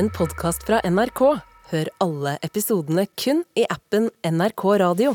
[0.00, 1.20] en podkast fra NRK.
[1.70, 5.10] Hør alle episodene kun i appen NRK Radio.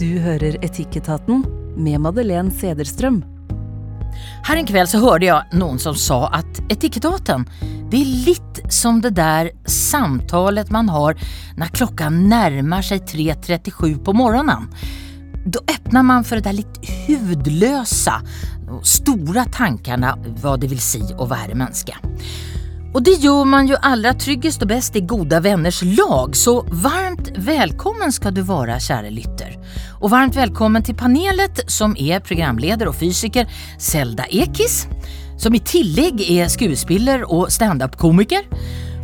[0.00, 1.42] Du hører Etikketaten
[1.76, 3.18] med Madeleine Cederström.
[4.48, 7.44] Her en kveld så hørte jeg noen som sa at Etikketaten
[7.92, 11.20] det er litt som det der samtalet man har
[11.60, 14.70] når klokka nærmer seg 3.37 på morgenen.
[15.44, 18.16] Da åpner man for det der litt hudløse,
[18.88, 22.00] store tankene hva det vil si å være människa.
[22.92, 26.36] Och det gör man ju allra tryggest och bäst i goda vänners lag.
[26.36, 29.58] Så varmt välkommen ska du vara kära lytter.
[30.00, 33.48] Och varmt välkommen till panelet som är programledare och fysiker
[33.78, 34.86] Zelda Ekis,
[35.36, 38.42] som i tillägg är skuespiller och standup-komiker,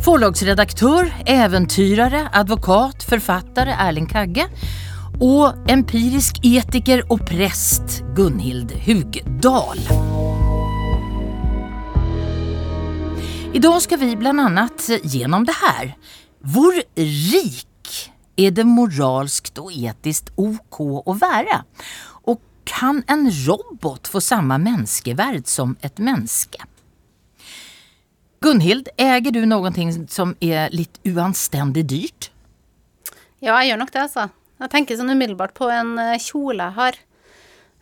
[0.00, 4.46] förlagsredaktör, äventyrare, advokat, författare Erling Kagge
[5.20, 9.78] och empirisk etiker och präst Gunhild Hugdal.
[13.54, 15.96] Idag ska vi bland annat genom det här.
[16.38, 16.72] Hvor
[17.32, 21.64] rik är det moralskt och etiskt OK att vara?
[22.06, 26.58] Och kan en robot få samma mänskevärd som ett mänske?
[28.40, 32.30] Gunhild, äger du någonting som är lite uanstendig dyrt?
[33.38, 34.28] Ja, jeg gjør nok det, altså.
[34.58, 36.94] Jeg tenker sånn på en eh, kjole jeg har,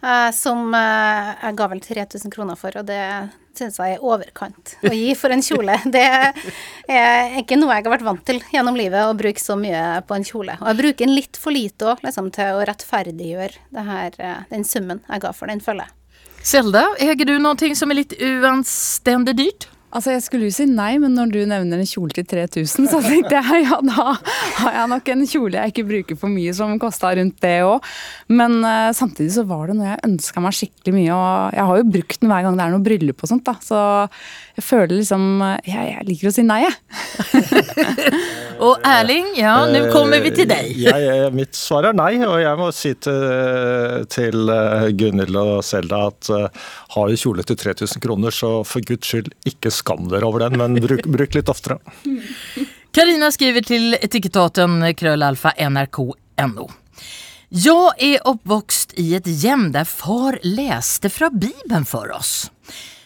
[0.03, 4.75] eh, som eh, jeg ga vel 3000 kroner for, og det syns jeg er overkant
[4.89, 5.78] å gi for en kjole.
[5.95, 10.03] Det er ikke noe jeg har vært vant til gjennom livet, å bruke så mye
[10.09, 10.56] på en kjole.
[10.61, 14.67] Og jeg bruker den litt for lite òg, liksom, til å rettferdiggjøre her, eh, den
[14.69, 15.98] summen jeg ga for den, føler jeg.
[16.42, 19.69] Selda, eier du noe som er litt uanstendig dyrt?
[19.93, 23.01] Altså, Jeg skulle jo si nei, men når du nevner en kjole til 3000, så
[23.05, 24.15] tenkte jeg ja, da
[24.62, 27.84] har jeg nok en kjole jeg ikke bruker for mye, som kosta rundt det òg.
[28.33, 31.83] Men uh, samtidig så var det noe jeg ønska meg skikkelig mye, og jeg har
[31.83, 33.57] jo brukt den hver gang det er noe bryllup og sånt, da.
[33.61, 33.83] Så
[34.57, 35.23] jeg føler liksom
[35.65, 36.75] Jeg, jeg liker å si nei, jeg.
[38.67, 40.73] og Erling, ja, nå kommer vi til deg.
[40.81, 45.55] Ja, Jeg, mitt svar er nei, og jeg må si til, til eh, Gunhild og
[45.66, 50.06] Selda at uh, har du kjole til 3000 kroner, så for guds skyld ikke skam
[50.10, 51.81] dere over den, men bruk, bruk litt oftere.
[52.93, 56.69] Karina skriver til etikettaten krölalfa nrk.no.
[57.53, 62.47] Jeg er oppvokst i et hjem der far leste fra Bibelen for oss.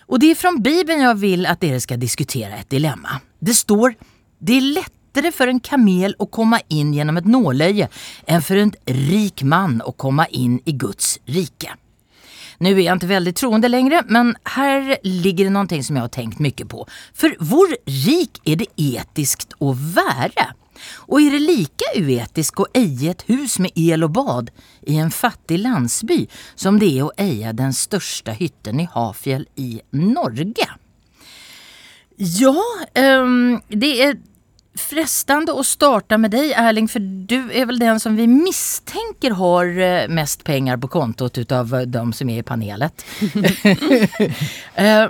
[0.06, 3.18] Og det er fra Bibelen jeg vil at dere skal diskutere et dilemma.
[3.42, 3.96] Det står
[4.38, 7.88] det er lettere for en kamel å komme inn gjennom et nåløye
[8.30, 8.74] enn for en
[9.08, 11.74] rik man å komme inn i Guds rike.
[12.58, 16.08] Nu är jag inte väldigt troende längre, men här ligger det någonting som jag har
[16.08, 16.86] tänkt mycket på.
[17.14, 20.54] För hvor rik är det etiskt att vara?
[20.94, 24.50] Och är det lika uetiskt att eja ett hus med el och bad
[24.82, 29.80] i en fattig landsby som det är att eja den största hytten i Hafjell i
[29.90, 30.68] Norge?
[32.16, 32.62] Ja,
[32.94, 34.16] um, det är
[34.76, 39.66] frestande å starte med deg, Erling, for du er vel den som vi mistenker har
[39.78, 43.06] eh, mest penger på kontot utav eh, de som er i panelet.
[44.76, 45.08] Eh,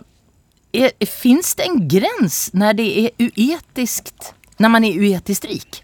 [0.73, 5.83] är, finns det en gräns når det er uetiskt, när man er uetiskt rik?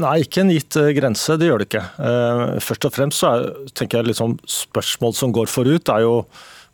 [0.00, 1.82] Nei, ikke en gitt eh, grense, det gjør det ikke.
[1.98, 6.14] Eh, Først og fremst så er, tenker jeg liksom spørsmål som går forut, er jo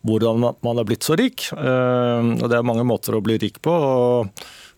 [0.07, 1.47] hvordan man- man er blitt så rik.
[1.51, 3.71] Eh, Og det er mange måter å bli rik på.
[3.73, 4.29] og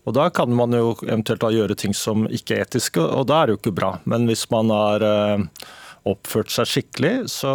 [0.08, 3.46] og Da kan man jo eventuelt gjøre ting som ikke er etiske, og da er
[3.50, 3.90] det jo ikke bra.
[4.08, 5.44] Men hvis man har eh,
[6.08, 7.52] oppført seg skikkelig, så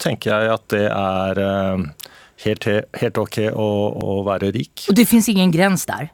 [0.00, 2.10] tenker jeg at det er eh,
[2.46, 2.68] helt,
[3.02, 3.70] helt ok å,
[4.00, 4.86] å være rik.
[4.88, 6.08] Og det fins ingen grens der?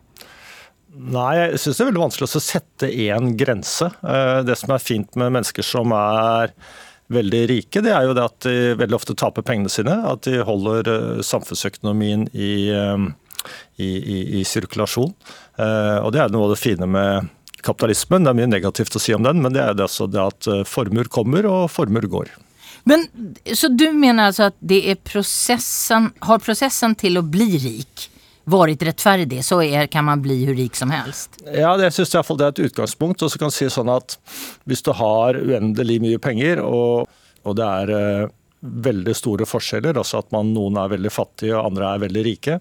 [0.93, 3.93] Nei, jeg syns det er veldig vanskelig å sette én grense.
[4.03, 6.53] Eh, Det som er fint med mennesker som er
[7.13, 9.95] veldig rike, det er jo det at de veldig ofte taper pengene sine.
[10.09, 12.73] At de holder samfunnsøkonomien i,
[13.77, 15.13] i, i, i sirkulasjon.
[15.59, 17.31] Eh, Og det er noe av det fine med
[17.63, 18.25] kapitalismen.
[18.25, 20.49] Det er mye negativt å si om den, men det er det altså det at
[20.51, 22.33] eh, formuer kommer og formuer går.
[22.89, 23.07] Men,
[23.55, 28.09] så du mener altså at det er processen, har processen til å bli rik
[28.51, 31.39] vært rettferdig, så er, kan man bli hvor rik som helst?
[31.47, 33.23] Ja, det synes jeg det er et utgangspunkt.
[33.23, 34.17] Og så kan jeg si sånn at
[34.67, 37.07] hvis du har uendelig mye penger, og,
[37.47, 41.71] og det er eh, veldig store forskjeller, altså at man, noen er veldig fattige og
[41.71, 42.59] andre er veldig rike,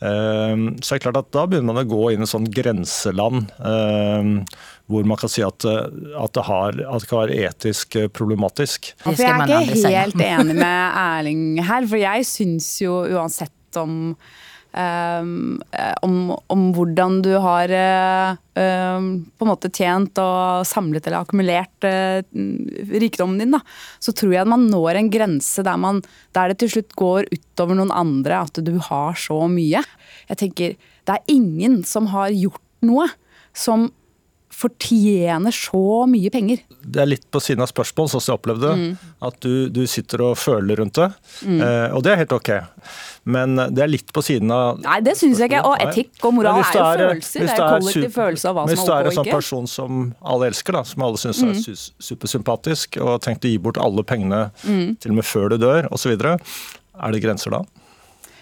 [0.00, 3.50] eh, så er det klart at da begynner man å gå inn i sånn grenseland.
[3.60, 4.34] Eh,
[4.90, 5.86] hvor man kan si at, eh,
[6.18, 8.92] at, det, har, at det kan være etisk eh, problematisk.
[9.04, 14.16] For jeg er ikke helt enig med Erling her, for jeg syns jo uansett om
[14.70, 16.14] om,
[16.46, 21.86] om, hvordan du har uh, um, på en måte tjent og samlet eller akkumulert
[23.02, 23.62] rikdommen din, da,
[23.98, 26.02] så tror jeg at man når en grense der, man,
[26.36, 29.82] der det til slutt går utover noen andre at du har så mye.
[30.30, 33.08] Jeg tenker, Det er ingen som har gjort noe
[33.56, 33.90] som
[34.60, 36.64] fortjener så mye penger.
[36.80, 38.88] Det er litt på siden av spørsmål, sånn som jeg opplevde det.
[38.90, 39.14] Mm.
[39.30, 41.08] At du, du, sitter og føler rundt det.
[41.46, 41.62] Mm.
[41.64, 42.52] Eh, og det er helt ok.
[43.30, 45.62] Men det er litt på siden av Nei, det syns jeg ikke.
[45.68, 47.44] Og etikk og moral er jo følelser.
[47.44, 48.80] Det er jo kollektiv følelse av hva som er ok og ikke.
[48.80, 50.00] Hvis du er en sånn person som
[50.34, 51.56] alle elsker, da, som alle syns mm.
[51.56, 55.00] er supersympatisk, og har tenkt å gi bort alle pengene mm.
[55.02, 56.16] til og med før du dør, osv.,
[57.00, 57.64] er det grenser da?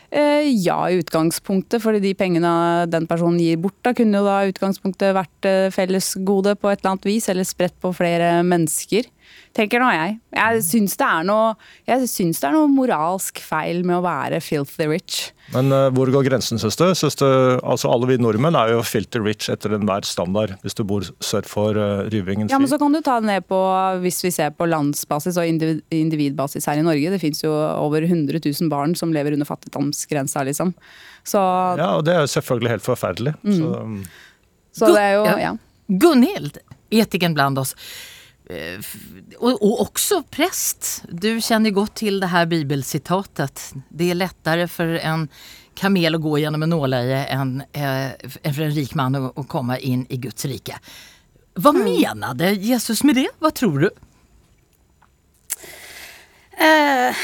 [0.08, 2.50] Eh, ja, i utgangspunktet, fordi de pengene
[2.88, 6.94] den personen gir bort, da kunne jo da utgangspunktet vært eh, fellesgode på et eller
[6.94, 9.10] annet vis, eller spredt på flere mennesker
[9.56, 10.18] tenker nå jeg.
[10.36, 11.08] Jeg syns det,
[11.88, 15.18] det, er noe moralsk feil med å være filthy rich.
[15.54, 16.84] Men uh, hvor går grensen, syns du?
[16.84, 21.46] Altså, alle vi nordmenn er jo filter rich etter enhver standard, hvis du bor sør
[21.48, 22.50] for uh, Ryvingen.
[22.52, 23.60] Ja, men så kan du ta det ned på,
[24.02, 27.14] hvis vi ser på landsbasis og individ, individbasis her i Norge.
[27.14, 30.74] Det fins jo over 100 000 barn som lever under fattigdomsgrensa, liksom.
[31.24, 31.40] Så,
[31.80, 33.34] ja, og det er jo selvfølgelig helt forferdelig.
[33.40, 33.56] Mm.
[33.56, 33.98] Så, um.
[34.76, 35.56] så, det er jo, ja.
[35.88, 36.60] Gunhild,
[36.92, 37.74] etikeren blant oss.
[38.48, 38.80] Eh,
[39.36, 41.02] og, og også prest.
[41.08, 43.72] Du kjenner godt til det her bibelsitatet.
[43.88, 45.26] Det er lettere for en
[45.78, 48.16] kamel å gå gjennom en nåløye enn eh,
[48.48, 50.80] for en rik mann å, å komme inn i Guds rike.
[51.58, 51.82] Hva mm.
[51.84, 53.28] menade Jesus med det?
[53.42, 53.88] Hva tror du?
[56.58, 57.14] Uh,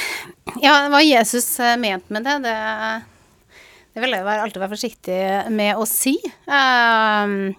[0.62, 1.48] ja, hva Jesus
[1.80, 2.54] mente med det, det,
[3.96, 5.20] det vil jeg alltid være forsiktig
[5.54, 6.14] med å si.
[6.46, 7.54] Uh,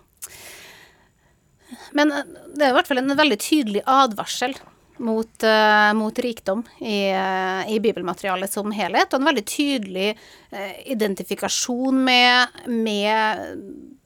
[1.96, 4.56] men eh, det er i hvert fall en veldig tydelig advarsel
[4.98, 10.72] mot, uh, mot rikdom i, uh, i, bibelmaterialet som helhet, og en veldig tydelig uh,
[10.88, 13.44] identifikasjon med, med,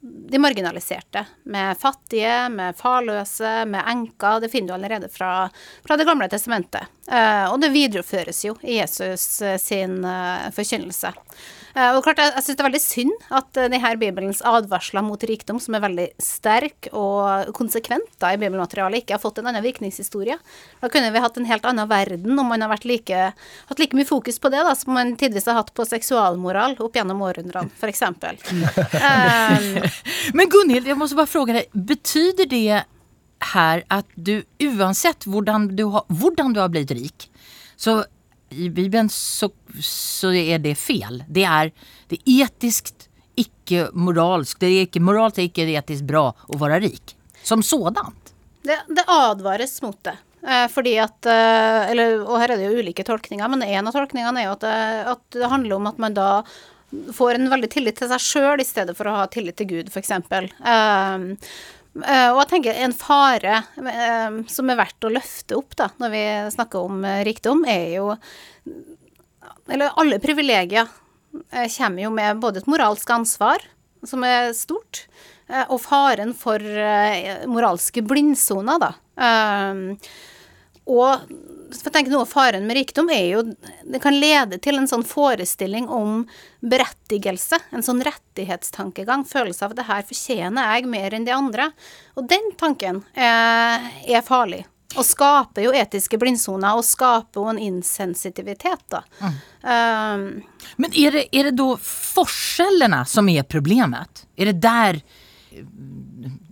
[0.01, 1.25] de marginaliserte.
[1.53, 4.41] Med fattige, med farløse, med enker.
[4.41, 5.33] Det finner du allerede fra,
[5.85, 6.89] fra Det gamle testamentet.
[7.51, 9.99] og det videreføres jo i Jesus sin
[10.55, 11.11] forkynnelse.
[11.75, 15.05] Eh, og klart, Jeg, jeg syns det er veldig synd at uh, denne Bibelens advarsler
[15.05, 19.49] mot rikdom, som er veldig sterk og konsekvent da, i bibelmaterialet, ikke har fått en
[19.51, 20.37] annen virkningshistorie.
[20.81, 23.21] Da kunne vi hatt en helt annen verden om man har like,
[23.69, 26.95] hatt like mye fokus på det da, som man tidvis har hatt på seksualmoral opp
[26.97, 28.05] gjennom århundrene, f.eks.
[28.09, 29.73] um,
[30.37, 32.83] Men Gunhild, jeg må bare spørre deg, betyr det
[33.53, 37.29] her at du uansett hvordan du har, hvordan du har blitt rik,
[37.79, 38.01] så
[38.51, 39.51] i Bibelen så,
[39.83, 41.23] så, er det fel.
[41.27, 41.71] Det er,
[42.09, 42.93] det etisk
[43.39, 44.59] ikke moralsk.
[44.59, 47.15] Det er ikke moralt det er ikke etisk bra å være rik.
[47.43, 48.33] Som sådant.
[48.65, 50.17] Det, det advares mot det.
[50.47, 53.95] Eh, fordi at eh, eller, Og her er det jo ulike tolkninger, men en av
[53.95, 56.29] tolkningene er jo at eh, at det handler om at man da
[57.13, 59.91] får en veldig tillit til seg sjøl i stedet for å ha tillit til Gud,
[59.91, 60.09] f.eks.
[62.03, 66.13] Uh, og jeg tenker en fare uh, som er verdt å løfte opp da, når
[66.13, 66.23] vi
[66.55, 68.13] snakker om uh, rikdom, er jo
[69.69, 70.89] Eller alle privilegier
[71.29, 73.61] kommer jo med både et moralsk ansvar,
[74.07, 75.03] som er stort,
[75.69, 76.57] og faren for
[77.45, 78.89] moralske blindsoner, da.
[80.89, 81.29] og
[81.69, 83.43] for jeg tenker noe av Faren med rikdom er jo
[83.85, 86.23] Det kan lede til en sånn forestilling om
[86.65, 87.59] berettigelse.
[87.75, 89.25] En sånn rettighetstankegang.
[89.29, 91.69] Følelse av at det her fortjener jeg mer enn de andre.
[92.17, 94.63] Og den tanken er, er farlig.
[94.97, 99.03] Og skaper jo etiske blindsoner, og skaper jo en insensitivitet, da.
[99.21, 99.35] Mm.
[99.61, 104.25] Um, Men er det, er det da forskjellene som er problemet?
[104.33, 105.01] Er det der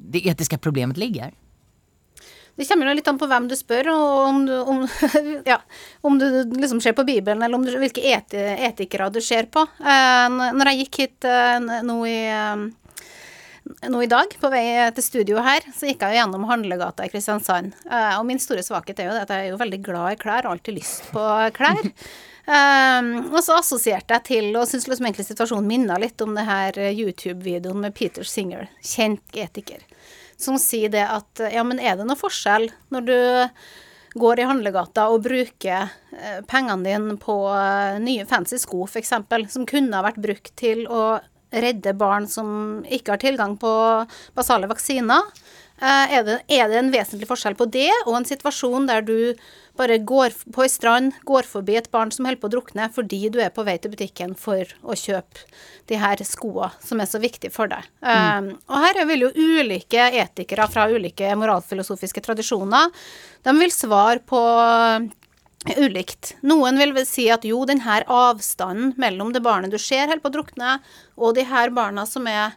[0.07, 1.33] det etiske problemet ligger?
[2.57, 4.79] Det kommer jo litt an på hvem du spør, og om du, om,
[5.51, 5.59] ja,
[6.01, 6.25] om du
[6.57, 9.61] liksom ser på Bibelen, eller du, hvilke eti, etikere du ser på.
[9.77, 14.63] Eh, når jeg gikk hit eh, nå, i, eh, nå i dag, på vei
[14.97, 17.77] til studio her, så gikk jeg jo gjennom handlegata i Kristiansand.
[18.17, 20.57] Og min store svakhet er jo at jeg er jo veldig glad i klær, og
[20.57, 21.85] alltid lyst på klær.
[22.47, 26.49] Um, og så assosierte jeg til, og syns liksom egentlig situasjonen minna litt om det
[26.49, 29.85] her YouTube-videoen med Peter Singer, kjent etiker
[30.37, 33.17] som sier det at ja, men er det noe forskjell når du
[34.17, 39.13] går i handlegata og bruker eh, pengene dine på eh, nye fancy sko, f.eks.,
[39.53, 41.19] som kunne ha vært brukt til å
[41.53, 43.71] redde barn som ikke har tilgang på
[44.35, 45.29] basale vaksiner.
[45.77, 49.19] Eh, er det, er det en vesentlig forskjell på det og en situasjon der du
[49.77, 53.21] bare går på ei strand, går forbi et barn som holder på å drukne fordi
[53.33, 55.45] du er på vei til butikken for å kjøpe
[55.87, 57.85] de her skoene som er så viktige for deg.
[58.01, 58.49] Mm.
[58.49, 62.91] Um, og her vil jo ulike etikere fra ulike moralfilosofiske tradisjoner
[63.45, 64.41] De vil svare på
[65.75, 66.35] ulikt.
[66.45, 70.23] Noen vil vel si at jo, den her avstanden mellom det barnet du ser holder
[70.23, 70.75] på å drukne,
[71.17, 72.53] og de her barna som er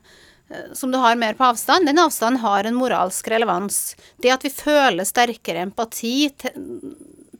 [0.51, 3.97] eh, som du har mer på avstand, den avstanden har en moralsk relevans.
[4.23, 6.71] Det at vi føler sterkere empati til,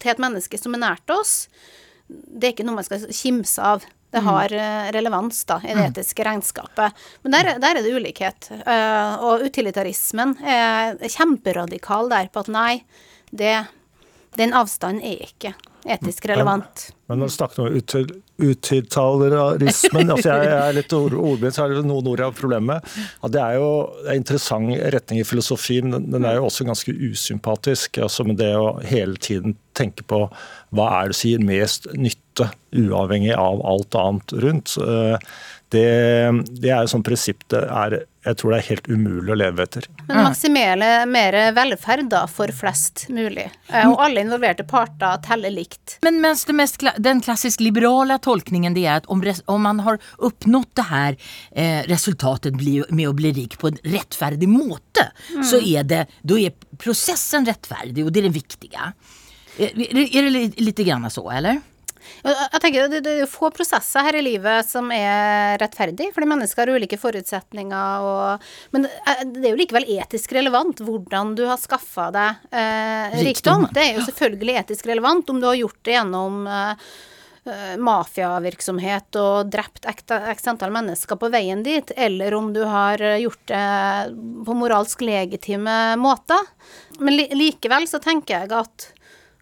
[0.01, 1.47] til et menneske som er nært oss,
[2.11, 3.85] det er ikke noe man skal kimse av.
[4.11, 4.27] Det Mm.
[4.27, 6.97] har eh, relevans da, i det etiske regnskapet.
[7.23, 8.49] Men der, der er det ulikhet.
[8.59, 12.83] Eh, og utilitarismen er kjemperadikal der på at nei,
[13.31, 13.53] det,
[14.39, 15.55] den avstanden er ikke
[15.91, 16.91] etisk relevant.
[17.09, 18.11] Men når du snakker om util,
[18.41, 22.37] utiltalerismen altså jeg, jeg er litt ord, ordblind, så er det noen ord jeg har
[22.37, 22.99] problemer med.
[23.23, 23.71] Ja, det er jo
[24.05, 27.99] en interessant retning i filosofien, den, den er jo også ganske usympatisk.
[28.05, 30.27] altså med Det å hele tiden tenke på
[30.77, 34.77] hva er det som gir mest nytte, uavhengig av alt annet rundt.
[34.85, 35.33] Eh,
[35.71, 35.87] Det,
[36.59, 37.93] det er jo sånn prinsipp det er,
[38.25, 39.87] jeg tror det er helt umulig å leve etter.
[40.09, 43.47] Men maksimere mer velferd da, for flest mulig.
[43.73, 45.97] Eh, Og alle involverte parter teller likt.
[46.05, 50.01] Men mens det mest, den klassisk liberale tolkningen det er at om, om man har
[50.19, 51.17] oppnådd det her
[51.53, 52.61] eh, resultatet
[52.91, 55.09] med å bli rik på en rettferdig måte
[55.47, 58.93] så er det, då er prosessen rettferdig, og det er det viktige.
[59.59, 61.61] Er, är, är det litt, lite grann så eller?
[62.25, 66.65] Jeg tenker det, det er få prosesser her i livet som er rettferdig, fordi mennesker
[66.67, 68.07] har ulike forutsetninger.
[68.07, 73.21] Og, men det- det er jo likevel etisk relevant hvordan du har skaffa deg eh,
[73.27, 73.69] Rikdom.
[73.73, 76.75] Det er jo selvfølgelig etisk relevant om du har gjort det gjennom eh,
[77.51, 83.19] eh, mafiavirksomhet og drept x antall mennesker på veien dit, eller om du har eh,
[83.25, 83.65] gjort det
[84.47, 86.41] på moralsk legitime måter.
[87.01, 88.91] Men li likevel så tenker jeg at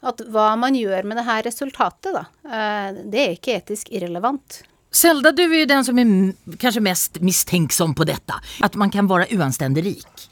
[0.07, 4.63] at hva man gjør med det her resultatet, da, eh, det er ikke etisk irrelevant.
[4.95, 8.39] Selda, du er jo den som er kanskje mest mistenksom på dette.
[8.65, 10.29] At man kan være uanstendig rik.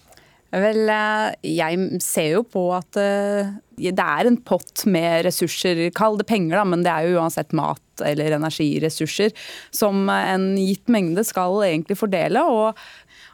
[0.57, 6.17] Vel, eh, jeg ser jo på at eh, det er en pott med ressurser, kall
[6.17, 9.35] det penger, da, men det er jo uansett mat eller energiressurser,
[9.75, 12.45] som en gitt mengde skal egentlig fordele.
[12.47, 12.81] Og,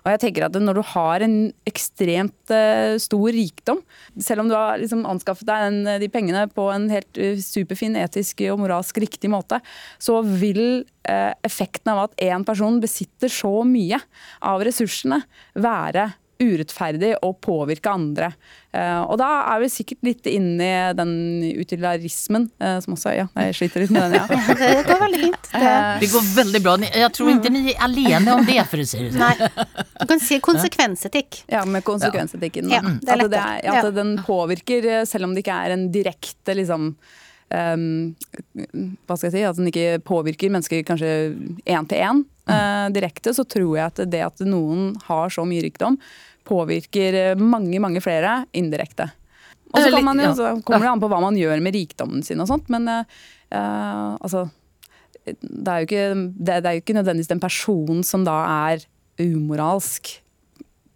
[0.03, 1.37] og jeg tenker at når du har en
[1.69, 3.83] ekstremt eh, stor rikdom,
[4.19, 7.95] selv om du har liksom anskaffet deg den, de pengene på en helt eh, superfin,
[8.01, 9.61] etisk og moralsk riktig måte,
[10.03, 14.01] så vil eh, effekten av at én person besitter så mye
[14.43, 15.23] av ressursene,
[15.55, 16.11] være
[16.43, 18.33] urettferdig og påvirke andre.
[18.73, 21.15] Eh, og da er vi sikkert litt inne i den
[21.61, 24.27] utilarismen, eh, som også Ja, jeg sliter litt med den, ja.
[24.63, 25.49] Det går veldig fint.
[25.53, 25.73] Det,
[26.03, 26.77] Det går veldig bra.
[26.87, 29.75] Jeg Jag tror ikke ni er alene om det for å si det sånn.
[30.01, 31.43] du kan si konsekvensetikk.
[31.53, 32.71] Ja, med konsekvensetikken.
[32.73, 35.91] Ja, det er at det at den påvirker, eh, selv om det ikke er en
[35.93, 36.95] direkte liksom
[37.53, 38.15] Um,
[39.05, 41.11] hva skal jeg si, At den ikke påvirker mennesker kanskje
[41.69, 45.65] én til én uh, direkte, så tror jeg at det at noen har så mye
[45.67, 45.99] rikdom,
[46.49, 49.09] påvirker eh, mange, mange flere indirekte.
[49.73, 50.35] Og så kan man jo, ja.
[50.37, 54.11] så kommer det an på hva man gjør med rikdommen sin og sånt, men eh,
[54.19, 54.49] altså
[55.25, 58.85] det er, ikke, det, det er jo ikke nødvendigvis den personen som da er
[59.23, 60.11] umoralsk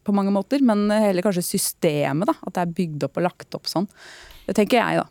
[0.06, 2.28] på mange måter, men heller kanskje systemet.
[2.28, 3.86] da, At det er bygd opp og lagt opp sånn.
[4.46, 5.06] Det tenker jeg, da.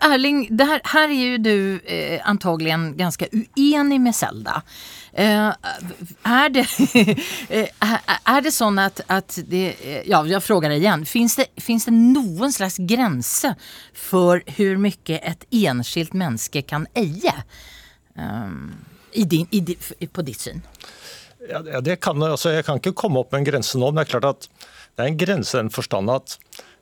[0.00, 3.26] Erling, det här, här är ju du eh, antagligen ganska
[3.56, 4.62] uenig med Zelda.
[5.12, 5.52] Eh,
[6.22, 6.60] är, det,
[7.48, 11.84] eh, är- det sånn att, att det, eh, ja, jag frågar igen, finns det, finns
[11.84, 13.54] det noen slags grense
[13.94, 17.34] for hur mycket ett enskilt menneske kan eie?
[18.16, 18.74] Um,
[19.12, 20.62] i din, i, på ditt syn?
[21.50, 24.06] Ja, det kan, altså, jeg kan ikke komme opp med en grense nå, men det
[24.06, 24.48] er klart at
[24.94, 26.38] det er en grense i den forstand at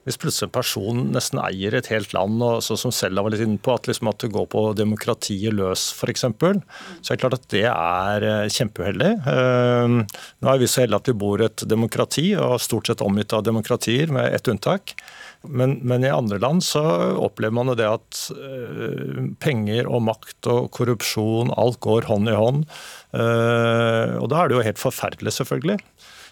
[0.06, 3.44] hvis plutselig en person nesten eier et helt land, og så som Selda var litt
[3.44, 7.38] inne på, at, liksom at det går på demokratiet løs f.eks., så er det klart
[7.38, 9.12] at det er eh, kjempeuheldig.
[9.30, 9.98] Eh,
[10.42, 13.46] Nå er vi så heldige at vi bor et demokrati, og stort sett omgitt av
[13.46, 14.96] demokratier, med ett unntak.
[15.42, 16.82] Men, men i andre land så
[17.18, 22.38] opplever man jo det at eh, penger og makt og korrupsjon, alt går hånd i
[22.38, 22.66] hånd.
[23.14, 25.78] Eh, og da er det jo helt forferdelig, selvfølgelig.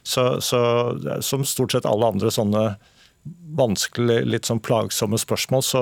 [0.03, 0.61] Så, så
[1.23, 2.65] som stort sett alle andre sånne
[3.57, 5.81] vanskelig, litt sånn plagsomme spørsmål, så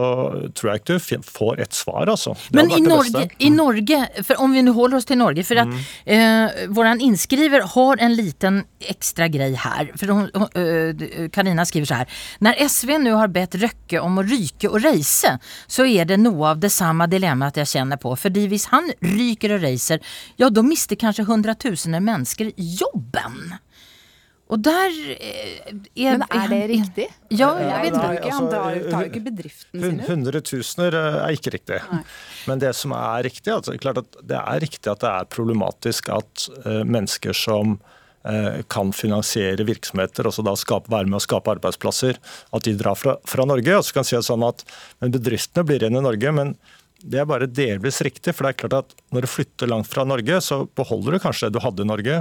[0.56, 2.34] tror jeg ikke du får et svar, altså.
[2.56, 5.70] Men i Norge, i Norge, for om vi nu holder oss til Norge, for at
[5.70, 5.84] mm.
[6.16, 9.92] eh, våran inskriver har en liten extra grei her.
[10.00, 12.08] For Karina hon, eh, skriver så her.
[12.38, 16.54] När SV nu har bett Røkke om å ryke og reise, så er det noe
[16.54, 18.14] av det samme dilemmaet jeg kjenner på.
[18.16, 20.02] Fordi hvis han ryker og reiser,
[20.40, 23.58] ja da mister kanskje hundretusener mennesker jobben.
[24.48, 25.58] Og der eh,
[25.92, 27.06] er Men er det riktig?
[27.28, 28.30] Ja, Jeg vet Nei, ikke.
[28.32, 30.06] han drar, tar jo ikke bedriften sin ut.
[30.08, 31.82] Hundretusener eh, er ikke riktig.
[32.48, 36.08] Men det som er riktig, altså, klart at det er riktig at det er problematisk
[36.14, 41.52] at uh, mennesker som uh, kan finansiere virksomheter, og da skape, være med å skape
[41.58, 42.16] arbeidsplasser,
[42.56, 43.76] at de drar fra, fra Norge.
[43.76, 44.64] Og så kan si sånn at
[45.04, 46.56] Bedriftene blir igjen i Norge, men
[46.98, 48.34] det er bare delvis riktig.
[48.34, 51.48] for det er klart at Når du flytter langt fra Norge, så beholder du kanskje
[51.48, 52.16] det du hadde i Norge,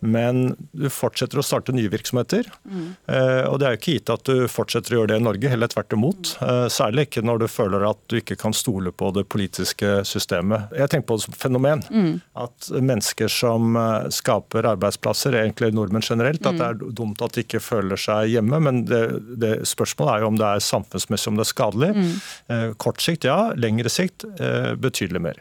[0.00, 2.46] men du fortsetter å starte nye virksomheter.
[2.64, 2.86] Mm.
[3.04, 5.50] Eh, og det er jo ikke gitt at du fortsetter å gjøre det i Norge,
[5.52, 6.30] heller tvert imot.
[6.40, 10.72] Eh, særlig ikke når du føler at du ikke kan stole på det politiske systemet.
[10.72, 11.84] Jeg tenker på det som fenomen.
[11.92, 12.14] Mm.
[12.40, 16.96] At mennesker som eh, skaper arbeidsplasser, egentlig nordmenn generelt, at det er mm.
[17.02, 18.62] dumt at de ikke føler seg hjemme.
[18.64, 19.02] Men det,
[19.44, 21.92] det spørsmålet er jo om det er samfunnsmessig om det er skadelig.
[22.00, 22.74] Mm.
[22.80, 25.40] Kort sikt ja, lengre sikt eh, betydelig mer.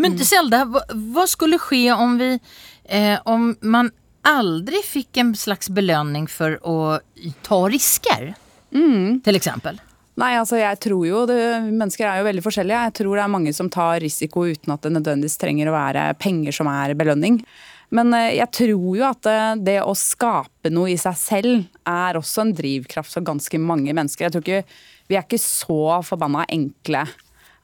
[0.00, 2.32] Men Selda, hva skulle skje om vi
[2.88, 3.90] eh, om man
[4.26, 6.98] aldri fikk en slags belønning for å
[7.46, 8.32] ta risker,
[8.74, 9.22] mm.
[9.26, 9.78] til eksempel?
[10.16, 12.84] Nei, altså jeg tror jo det, Mennesker er jo veldig forskjellige.
[12.88, 16.06] Jeg tror det er mange som tar risiko uten at det nødvendigvis trenger å være
[16.22, 17.42] penger som er belønning.
[17.94, 21.66] Men eh, jeg tror jo at det, eh, det å skape noe i seg selv
[21.86, 24.26] er også en drivkraft for ganske mange mennesker.
[24.26, 27.04] Jeg tror ikke, Vi er ikke så forbanna enkle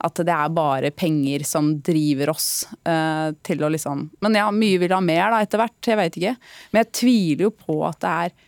[0.03, 2.49] at det er bare penger som driver oss
[2.89, 6.19] uh, til å liksom Men ja, mye vil ha mer da etter hvert, jeg veit
[6.19, 6.37] ikke.
[6.73, 8.39] Men jeg tviler jo på at det er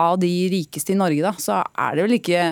[0.00, 2.42] av de rikeste i Norge, da, så er det vel ikke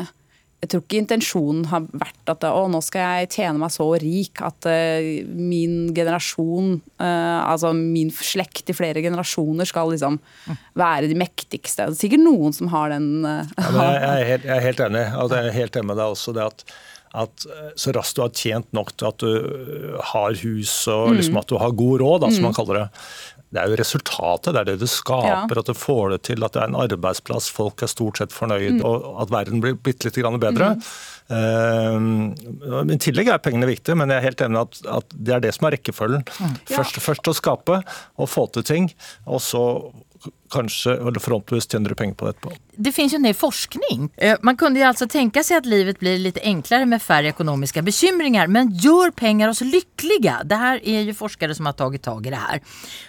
[0.59, 4.41] jeg tror ikke intensjonen har vært at å, nå skal jeg tjene meg så rik
[4.43, 5.07] at uh,
[5.39, 10.19] min generasjon, uh, altså min slekt i flere generasjoner, skal liksom
[10.79, 11.87] være de mektigste.
[11.87, 14.83] Det er sikkert noen som har den uh, ja, jeg, er helt, jeg, er helt,
[14.89, 15.05] enig.
[15.13, 16.67] Altså, jeg er helt enig med deg også det at
[17.17, 21.11] at eh, så raskt du har tjent nok til at du eh, har hus og
[21.11, 21.19] mm.
[21.19, 22.49] liksom at du har god råd, da, som mm.
[22.51, 22.87] man kaller det.
[23.49, 25.61] Det er jo resultatet, det er det du skaper, ja.
[25.63, 28.77] at du får det til, at det er en arbeidsplass, folk er stort sett fornøyd,
[28.77, 28.83] mm.
[28.85, 30.75] og at verden blir bitte litt bedre.
[30.77, 30.91] Mm.
[31.29, 35.43] Uh, I tillegg er pengene viktige, men jeg er helt enig at, at det er
[35.45, 36.27] det som er rekkefølgen.
[36.29, 36.55] Mm.
[36.75, 37.81] Først, først, å skape
[38.21, 38.91] og få til ting,
[39.25, 39.65] og så
[40.51, 42.53] kanskje, eller forhåpentligvis tjener du penger på det etterpå.
[42.77, 44.11] Det finns ju en forskning.
[44.17, 47.83] Eh, man kunde ju alltså tänka sig att livet blir lite enklare med färre ekonomiska
[47.83, 48.47] bekymringar.
[48.47, 50.43] Men gör pengar oss lyckliga?
[50.45, 52.61] Det här är ju forskare som har tagit tag i det här.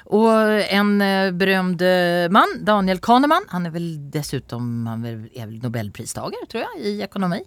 [0.05, 5.63] Och en eh, berömd eh, man, Daniel Kahneman, han är väl dessutom han är väl
[5.63, 7.43] Nobelpristagare tror jag i ekonomi.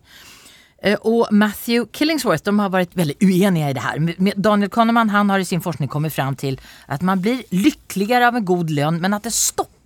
[1.01, 4.15] Och Matthew Killingsworth de har varit väldigt uenige i det här.
[4.37, 8.37] Daniel Kahneman han har i sin forskning kommit fram till att man blir lyckligare av
[8.37, 9.82] en god lön men att det stoppar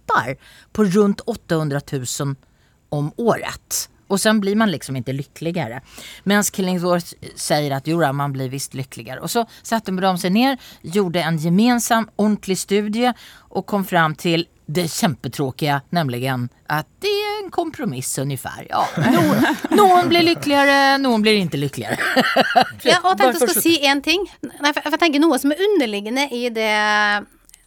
[0.72, 2.36] på runt 800 000
[2.88, 3.88] om året.
[4.08, 5.80] Och sen blir man liksom inte lyckligare.
[6.24, 9.20] Medan Killingsworth säger att jo, man blir visst lyckligare.
[9.20, 14.46] Och så satte de sig ner, gjorde en gemensam ordentlig studie och kom fram till
[14.66, 16.26] det kjempetråkiga, nemlig
[16.66, 18.66] at det er en kompromiss ungefär.
[18.70, 19.44] Ja, noen,
[19.78, 21.98] noen blir lykkeligere, noen blir ikke lykkeligere.
[22.82, 24.26] jag og jeg tenkte jeg skulle säga en ting.
[24.42, 26.72] Nei, för jeg tenker Noe som er underliggende i det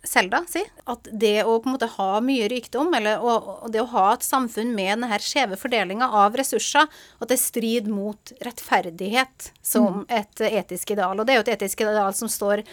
[0.10, 3.34] Selda si, at det å på en måte ha mye rikdom, eller å,
[3.69, 6.88] det å ha et samfunn med denne skjeve fordelinga av ressurser,
[7.22, 10.08] at det strider mot rettferdighet som mm.
[10.17, 11.13] et etisk ideal.
[11.13, 12.63] Og det er jo et etisk ideal som står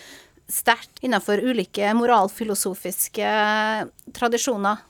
[0.49, 3.29] sterkt innenfor ulike moralfilosofiske
[4.17, 4.81] tradisjoner.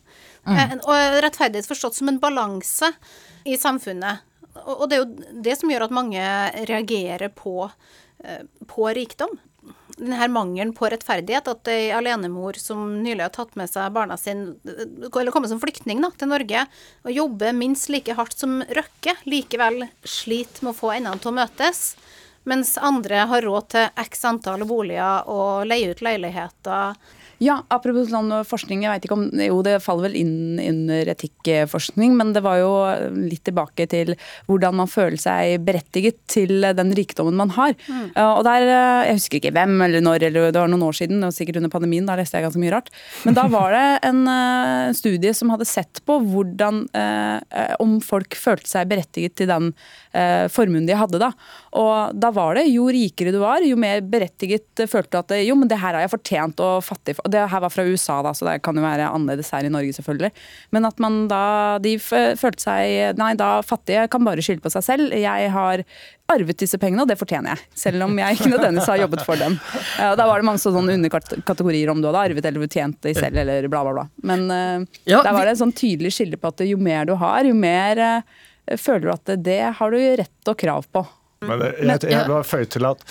[0.47, 0.57] Mm.
[0.57, 2.93] Eh, og rettferdighet forstått som en balanse
[3.49, 4.23] i samfunnet.
[4.63, 6.23] Og det er jo det som gjør at mange
[6.71, 7.67] reagerer på,
[8.23, 9.35] eh, på rikdom.
[9.97, 14.59] Denne mangelen på rettferdighet, at ei alenemor som nylig har tatt med seg barna sine,
[15.09, 16.67] eller kommet som flyktning da, til Norge,
[17.07, 21.39] og jobber minst like hardt som Røkke, likevel sliter med å få endene til å
[21.39, 21.81] møtes.
[22.47, 26.95] Mens andre har råd til x antall boliger og leie ut leiligheter.
[27.43, 32.15] Ja, apropos sånn forskning, jeg vet ikke om Jo, det faller vel inn under etikkforskning,
[32.17, 32.71] men det var jo
[33.13, 34.15] litt tilbake til
[34.49, 37.77] hvordan man føler seg berettiget til den rikdommen man har.
[37.89, 38.07] Mm.
[38.23, 38.67] Og der,
[39.11, 41.73] Jeg husker ikke hvem eller når, eller det var noen år siden, og sikkert under
[41.73, 42.89] pandemien, da leste jeg ganske mye rart.
[43.29, 44.23] Men da var det en
[44.97, 46.87] studie som hadde sett på hvordan
[47.83, 49.73] om folk følte seg berettiget til den
[50.17, 51.21] uh, formuen de hadde.
[51.21, 51.31] da.
[51.77, 55.57] Og da var det jo rikere du var, jo mer berettiget følte du at jo,
[55.59, 57.29] men det her har jeg fortjent og fattig for.
[57.31, 59.95] Det her var fra USA, da, så det kan jo være annerledes her i Norge,
[59.97, 60.33] selvfølgelig.
[60.75, 61.45] Men at man da
[61.83, 65.15] De følte seg Nei, da fattige kan bare skylde på seg selv.
[65.17, 65.83] Jeg har
[66.33, 67.69] arvet disse pengene, og det fortjener jeg.
[67.87, 69.59] Selv om jeg ikke nødvendigvis har jobbet for dem.
[70.19, 73.69] Da var det mange sånne underkategorier om du hadde arvet eller fortjent det selv, eller
[73.71, 74.07] bla, bla, bla.
[74.27, 77.15] Men uh, ja, der var det en sånn tydelig skille på at jo mer du
[77.21, 78.03] har, jo mer
[78.75, 81.07] føler du at det har du rett og krav på.
[81.45, 83.03] Men jeg, jeg vil føye til at,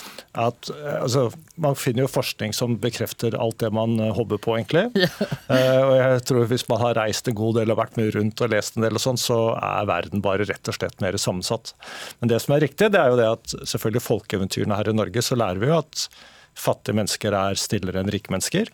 [0.41, 1.27] at altså,
[1.61, 4.87] man finner jo forskning som bekrefter alt det man eh, hobber på, egentlig.
[5.05, 5.09] Ja.
[5.49, 8.41] uh, og jeg tror Hvis man har reist en god del og vært mye rundt
[8.41, 11.75] og lest en del, og sånn, så er verden bare rett og slett mer sammensatt.
[12.19, 15.23] Men det som er riktig, det er jo det at selvfølgelig folkeeventyrene her i Norge,
[15.25, 16.07] så lærer vi jo at
[16.55, 18.69] fattige mennesker er stillere enn rike mennesker.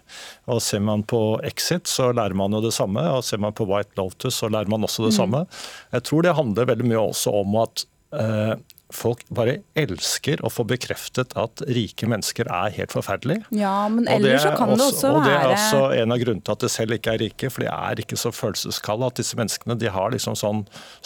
[0.48, 3.02] Og Ser man på Exit, så lærer man jo det samme.
[3.18, 5.18] Og ser man på White Lotus, så lærer man også det Mm.
[5.18, 5.48] samme.
[5.94, 8.56] Jeg tror det handler veldig mye også om at eh,
[8.96, 13.46] folk bare elsker å få bekreftet at rike mennesker er helt forferdelige.
[13.56, 15.18] Ja, men ellers så kan kan det også være...
[15.18, 17.66] og det er også en av grunnene til at de selv ikke er rike, for
[17.66, 19.10] de er ikke så følelseskalde.
[19.12, 20.64] At disse menneskene de har liksom sånn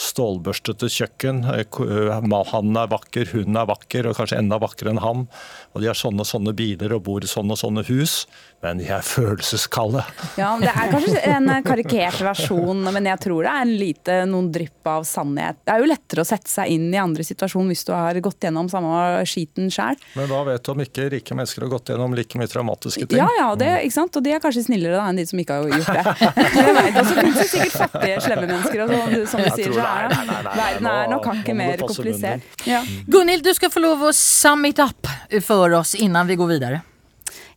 [0.08, 1.44] stålbørstete kjøkken.
[1.54, 2.12] Eh, eh,
[2.52, 5.26] Han er vakker, hun er vakker, og kanskje enda vakrere enn han.
[5.74, 8.24] Og de har sånne og sånne biler og bor i sånne og sånne hus.
[8.64, 10.02] Men de er følelseskalde.
[10.40, 14.50] Ja, Det er kanskje en karikert versjon, men jeg tror det er en lite, noen
[14.54, 15.60] drypp av sannhet.
[15.66, 18.48] Det er jo lettere å sette seg inn i andre situasjoner hvis du har gått
[18.48, 20.00] gjennom samme skiten sjøl.
[20.16, 23.20] Men hva vet du om ikke rike mennesker har gått gjennom like mye traumatiske ting?
[23.20, 24.16] Ja, ja, det, ikke sant?
[24.16, 26.06] og de er kanskje snillere da enn de som ikke har gjort det.
[26.96, 29.94] Og så finnes det sikkert fattige, slemme mennesker, og så, som du sier, så nei,
[30.06, 32.66] er nei, nei, nei, verden er nok hakket mer komplisert.
[32.70, 32.82] Ja.
[33.12, 35.10] Gunhild, du skal få lov å sum it up
[35.44, 36.84] for oss innan vi går videre.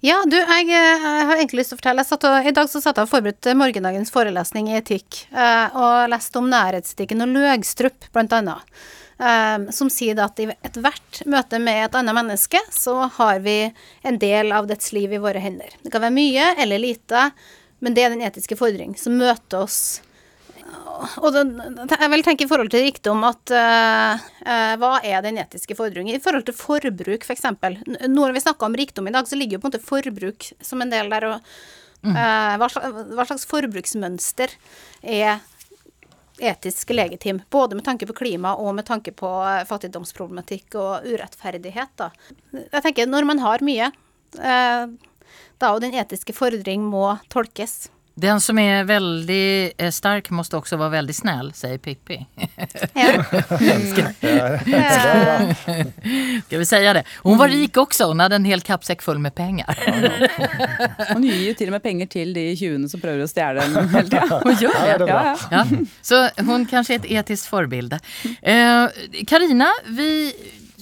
[0.05, 2.05] Ja, du, jeg, jeg, har egentlig lyst til å fortelle.
[2.05, 5.75] Jeg satt og, I dag så satt jeg og forberedte morgendagens forelesning i etikk, eh,
[5.75, 8.79] og leste om nærhetsetikken og Løgstrup, blant annet.
[9.19, 13.61] Eh, som sier at i ethvert møte med et annet menneske, så har vi
[14.03, 15.75] en del av dets liv i våre hender.
[15.83, 17.31] Det kan være mye eller lite,
[17.79, 20.01] men det er den etiske fordring som møter oss
[21.23, 21.43] og det,
[21.95, 26.15] jeg vil tenke i forhold til rikdom at uh, uh, hva er den etiske fordringen?
[26.17, 27.47] I forhold til forbruk, f.eks.
[27.61, 30.51] For Når vi snakker om rikdom i dag, så ligger jo på en måte forbruk
[30.65, 31.29] som en del der.
[31.31, 31.53] Og,
[32.09, 34.57] uh, hva, slags, hva slags forbruksmønster
[35.03, 35.39] er
[36.41, 37.43] etisk legitim?
[37.51, 41.95] Både med tanke på klima og med tanke på eh, fattigdomsproblematikk og urettferdighet.
[42.01, 42.11] Da.
[42.55, 43.91] Jeg tenker når man har mye,
[44.39, 44.83] eh,
[45.59, 47.89] da og den etiske fordring må tolkes.
[48.21, 52.27] Den som är väldigt eh, stark måste också vara väldigt snäll, säger Pippi.
[52.93, 53.25] Ja.
[56.47, 57.05] Ska vi säga det?
[57.17, 59.79] Hon var rik också, hon hade en hel kappsäck full med pengar.
[61.15, 63.89] Hun gir jo til og med penger til de tjuvene som prøver å stjele den
[63.95, 64.41] hele tida.
[64.43, 65.07] Hon gör det.
[65.07, 65.67] Ja, ja.
[66.03, 67.93] Så hon kanske är ett etiskt förebild.
[68.43, 68.87] Eh,
[69.27, 70.33] Karina, vi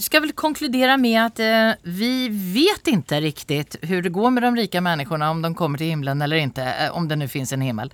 [0.02, 4.56] ska väl konkludera med att eh, vi vet inte riktigt hur det går med de
[4.56, 7.60] rika människorna, om de kommer till himlen eller inte, eh, om det nu finns en
[7.60, 7.92] himmel.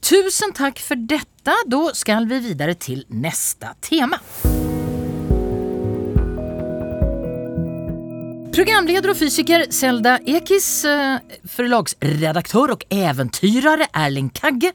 [0.00, 1.52] Tusen tack för detta.
[1.66, 4.18] Då ska vi vidare till nästa tema.
[8.52, 11.16] Programledare och fysiker Zelda Ekis, eh,
[11.48, 14.72] förlagsredaktör och äventyrare Erling Kagge,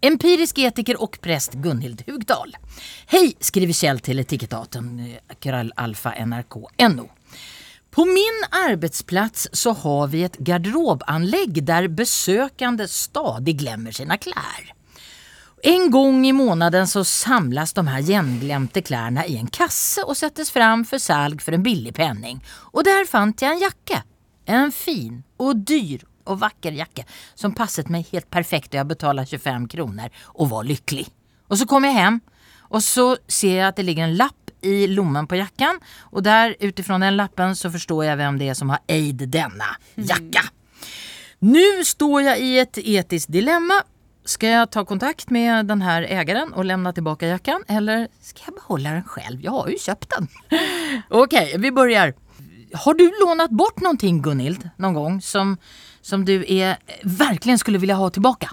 [0.00, 2.56] empirisk etiker och präst Gunhild Hugdal.
[3.06, 6.54] Hej, skriver Kjell till etikettaten eh, Alfa NRK
[6.94, 7.10] NO.
[7.90, 14.74] På min arbetsplats så har vi ett garderobanlägg där besökande stadig glömmer sina kläder.
[15.62, 20.50] En gång i månaden så samlas de här genglemte kläderna i en kasse och sättes
[20.50, 22.44] fram för salg för en billig penning.
[22.48, 24.02] Och där fann jag en jacka.
[24.44, 29.26] En fin och dyr och vacker jacka som passet mig helt perfekt och jag betalade
[29.26, 31.08] 25 kronor och var lycklig.
[31.46, 32.20] Och så kom jag hem
[32.58, 36.56] och så ser jag att det ligger en lapp i lommen på jackan och där
[36.60, 39.64] utifrån den lappen så förstår jag vem det är som har ejd denna
[39.94, 40.42] jacka.
[41.38, 43.74] Nu står jag i ett etiskt dilemma.
[44.24, 48.54] Ska jag ta kontakt med den här ägaren och lämna tillbaka jackan eller ska jag
[48.54, 49.40] behålla den själv?
[49.40, 50.28] Jag har ju köpt den.
[51.08, 52.14] Okej, vi börjar.
[52.74, 55.56] Har du lånat bort någonting Gunhild någon gång som,
[56.10, 58.50] som du er, verkligen skulle vilja ha tillbaka?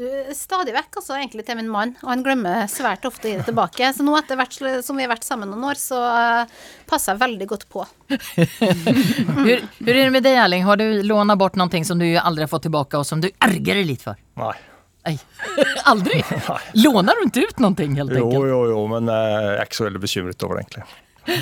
[0.00, 3.38] Du, stadig vekk, altså, egentlig til min mann, og han glemmer svært ofte å gi
[3.40, 3.88] det tilbake.
[3.92, 4.54] Så nå etter hvert
[4.86, 7.84] som vi har vært sammen noen år, så uh, passer jeg veldig godt på.
[8.14, 10.64] Hur, hur är det med deg, Erling?
[10.64, 13.82] Har du lånt bort noe som du aldri har fått tilbake, og som du erger
[13.82, 14.16] deg litt for?
[14.40, 14.54] Nei.
[15.08, 15.16] Nei.
[15.90, 16.22] aldri?
[16.86, 18.16] Låner du ikke ut noe, helt enkelt?
[18.16, 20.88] jo, jo, jo, men eh, jeg er ikke så veldig bekymret over det, egentlig.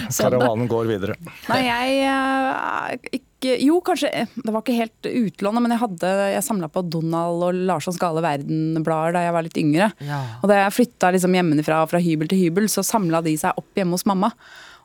[0.09, 1.19] Karavanen går videre.
[1.53, 6.13] Nei, jeg eh, ikke Jo, kanskje eh, Det var ikke helt utlånet, men jeg hadde
[6.35, 9.91] Jeg samla på Donald og Larssons gale verden-blader da jeg var litt yngre.
[10.05, 10.23] Ja.
[10.43, 13.79] Og da jeg flytta liksom hjemmefra fra hybel til hybel, så samla de seg opp
[13.79, 14.33] hjemme hos mamma.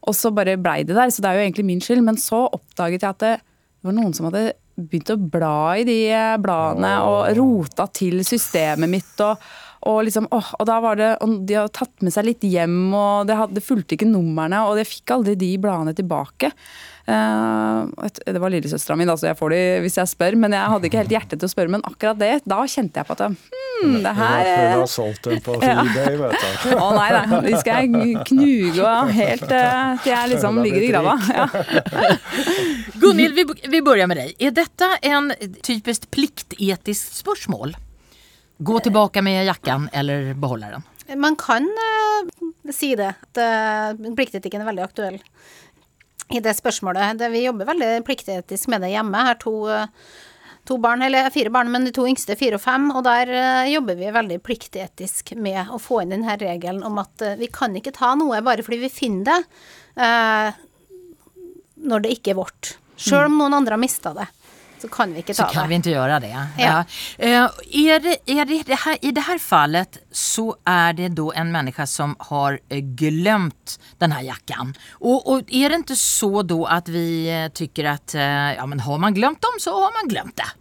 [0.04, 2.04] Og så bare blei de der, så det er jo egentlig min skyld.
[2.06, 3.34] Men så oppdaget jeg at det
[3.84, 6.00] var noen som hadde begynt å bla i de
[6.42, 9.14] bladene og rota til systemet mitt.
[9.22, 9.42] og
[9.84, 12.94] og, liksom, åh, og da var det, og de hadde tatt med seg litt hjem,
[12.96, 16.54] og det, hadde, det fulgte ikke numrene, og jeg fikk aldri de bladene tilbake.
[17.04, 17.84] Uh,
[18.24, 21.02] det var lillesøstera mi, så jeg får de hvis jeg spør, men jeg hadde ikke
[21.02, 21.74] helt hjerte til å spørre.
[21.76, 25.28] Men akkurat det, da kjente jeg på at hmm, det her Hun eh, har solgt
[25.28, 26.72] dem på eBay, vet du.
[26.86, 30.92] Å nei da, de skal jeg knuge og helt uh, til jeg liksom ligger i
[30.94, 31.18] grava.
[31.28, 31.50] Ja.
[33.04, 34.36] Gunhild, vi, vi börjar med deg.
[34.40, 37.76] Er dette en typisk pliktetisk spörsmål?
[38.58, 40.84] Gå tilbake med jakken eller beholde den?
[41.20, 45.20] Man kan uh, si det, at uh, pliktetikken er veldig aktuell.
[46.30, 47.18] i det spørsmålet.
[47.20, 49.20] Det, vi jobber veldig pliktetisk med det hjemme.
[49.20, 49.54] Jeg har to,
[50.66, 52.88] to barn, eller fire barn, men de to yngste fire og fem.
[52.96, 57.26] Og der uh, jobber vi veldig pliktetisk med å få inn denne regelen om at
[57.26, 59.42] uh, vi kan ikke ta noe bare fordi vi finner det,
[60.00, 60.64] uh,
[61.84, 62.78] når det ikke er vårt.
[62.96, 64.30] Sjøl om noen andre har mista det
[64.84, 66.28] så kan vi ikke ta så kan vi inte göra det.
[66.28, 66.44] Ja.
[66.58, 66.84] Ja.
[67.18, 71.32] Eh, är det, är det, det här, I det här fallet så är det då
[71.34, 74.74] en människa som har eh, glömt den här jackan.
[74.92, 78.80] Och, och är det inte så då att vi eh, tycker att eh, ja, men
[78.80, 80.52] har man glömt dem så har man glömt det?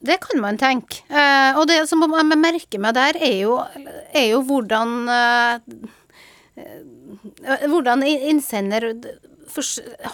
[0.00, 1.02] Det kan man tenke.
[1.08, 3.58] Eh, og det som jeg merker meg der, er jo,
[4.14, 5.58] er jo hvordan eh,
[7.40, 8.90] Hvordan innsender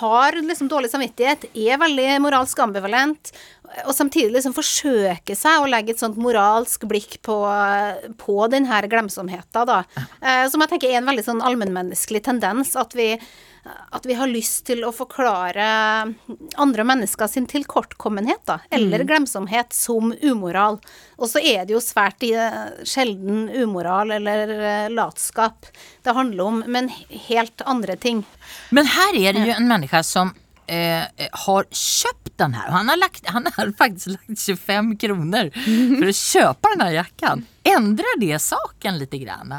[0.00, 3.32] har liksom dårlig samvittighet, er veldig moralsk ambivalent,
[3.84, 7.36] og samtidig liksom forsøker seg å legge et sånt moralsk blikk på,
[8.20, 9.82] på denne glemsomheten, da.
[10.26, 13.12] Eh, som jeg tenker er en veldig sånn allmennmenneskelig tendens, at vi,
[13.66, 15.66] at vi har lyst til å forklare
[16.60, 20.78] andre mennesker sin tilkortkommenhet, da, eller glemsomhet, som umoral.
[21.16, 25.68] Og så er det jo svært eh, sjelden umoral eller eh, latskap
[26.04, 26.90] det handler om, men
[27.28, 28.24] helt andre ting.
[28.70, 30.34] Men her er det jo en menneske som
[30.66, 31.04] eh,
[31.46, 32.70] har kjøpt den her.
[32.70, 37.46] Han har, lagt, han har faktisk lagt 25 kroner for å kjøpe den jakken.
[37.66, 39.14] Endrer Ändrar det saken litt?
[39.16, 39.54] grann?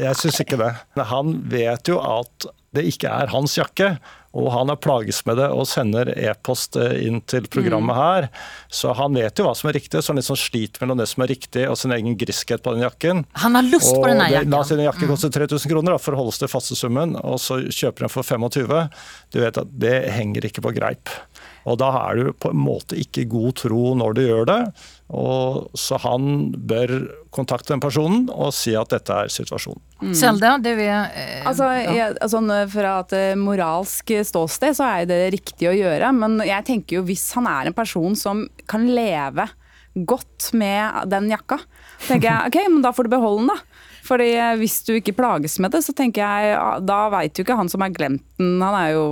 [0.00, 0.72] Jeg syns ikke det.
[1.10, 2.46] Han vet jo at
[2.76, 3.94] det ikke er hans jakke,
[4.30, 8.28] og han har plages med det og sender e-post eh, inn til programmet her.
[8.70, 11.24] Så han vet jo hva som er riktig, så han liksom sliter mellom det som
[11.24, 13.24] er riktig og sin egen griskhet på den jakken.
[13.42, 14.54] Han har lust på denne jakken.
[14.54, 14.84] La oss si jackan.
[14.84, 18.86] en jakke koster 3000 kroner, da, forholdes til fastesummen, og så kjøper den for 25.
[19.34, 21.10] Du vet at det henger ikke på greip.
[21.66, 24.60] Og da er du på en måte ikke god tro når du gjør det.
[25.10, 26.92] Og, så han bør
[27.34, 29.82] kontakte den personen og si at dette er situasjonen.
[30.14, 31.10] Zelda, du är...
[31.14, 31.92] Eh, Altså, ja.
[31.92, 36.64] jeg, altså, Fra et eh, moralsk ståsted så er det riktig å gjøre, men jeg
[36.64, 39.48] tenker jo hvis han er en person som kan leve
[39.94, 41.58] godt med den jakka,
[42.06, 43.86] tenker jeg ok, men da får du beholde den, da.
[44.06, 47.58] Fordi eh, hvis du ikke plages med det, så tenker jeg da veit jo ikke
[47.58, 49.04] han som har glemt den, han er jo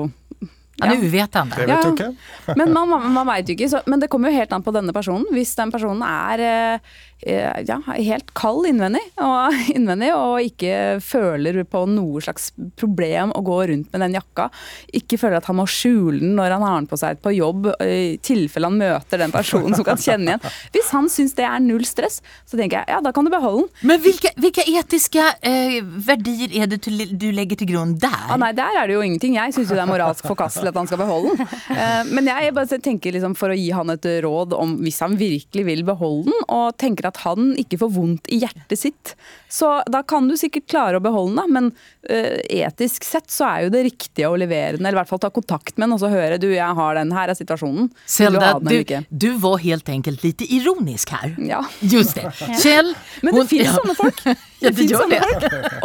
[0.80, 1.56] Han er uvetande.
[1.56, 1.90] Det vet Ja.
[1.90, 2.56] ikke.
[2.56, 3.68] Men man, man, man vet jo ikke.
[3.68, 5.26] Så, men det kommer jo helt an på denne personen.
[5.34, 6.38] Hvis den personen er
[6.74, 6.78] eh,
[7.20, 13.58] ja, helt kald innvendig og, innvendig, og ikke føler på noe slags problem å gå
[13.72, 14.48] rundt med den jakka,
[14.94, 17.70] ikke føler at han må skjule den når han har den på seg på jobb,
[17.82, 20.56] eh, i tilfelle han møter den personen som kan kjenne igjen.
[20.74, 23.66] Hvis han syns det er null stress, så tenker jeg ja, da kan du beholde
[23.66, 23.88] den.
[23.90, 27.28] Men hvilke, hvilke etiske eh, verdier er det du, du
[27.58, 28.14] til grunn der?
[28.28, 29.34] Ah, nei, der er det jo ingenting.
[29.38, 31.50] Jeg syns det er moralsk forkastelig at han skal beholde den.
[31.74, 35.16] Eh, men jeg bare tenker liksom for å gi han et råd om hvis han
[35.18, 39.14] virkelig vil beholde den, og tenker at han ikke får vondt i hjertet sitt,
[39.48, 41.52] så da kan du sikkert klare å beholde den.
[41.52, 41.70] Men
[42.10, 45.18] uh, etisk sett så er jo det riktige å levere den, eller i hvert fall
[45.18, 47.90] ta kontakt med den og så høre du, jeg har den, her er situasjonen.
[48.06, 51.34] Selda, du du, du var helt enkelt lite ironisk her.
[51.38, 51.64] Ja.
[51.80, 52.28] Just det.
[52.62, 53.78] Kjell, Men det hon- finnes ja.
[53.80, 54.22] sånne folk.
[54.58, 55.18] Ja, det gjør det.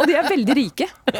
[0.00, 0.86] Og de er veldig rike.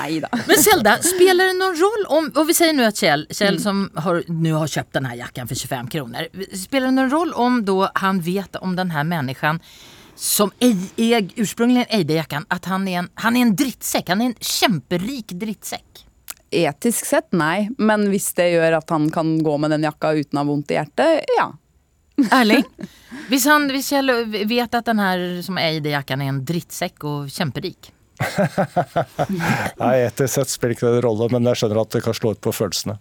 [0.00, 0.30] Nei da.
[0.48, 3.84] Men Selda, spiller det noen roll om, Og vi sier nå at Kjell, Kjell som
[4.04, 6.30] har, nu har kjøpt denne jakken for 25 kroner.
[6.58, 9.60] Spiller det noen roll om då han vet om denne mennesken
[10.14, 14.08] som ej, eide ursprungligen at jackan, han er en, han er en drittsekk?
[14.08, 16.04] han er en kjemperik drittsekk?
[16.54, 17.68] Etisk sett, nei.
[17.78, 20.70] Men hvis det gjør at han kan gå med den jakka uten å ha vondt
[20.70, 21.48] i hjertet, ja.
[22.30, 22.64] Erling,
[23.28, 24.04] hvis, han, hvis jeg
[24.46, 27.90] vet at den her som ägde jackan er en drittsekk og kjemperik
[29.80, 32.42] Nei, Etisk sett spiller ikke det rolle, men jeg skjønner at det kan slå ut
[32.44, 32.98] på følelsene.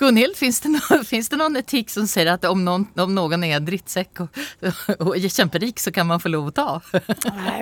[0.00, 3.44] Gunhild, fins det, no, finns det någon etik som sier at om noen, om noen
[3.46, 4.42] er drittsekk og,
[5.04, 6.68] og kjemperik, kämperik så kan man få lov å ta?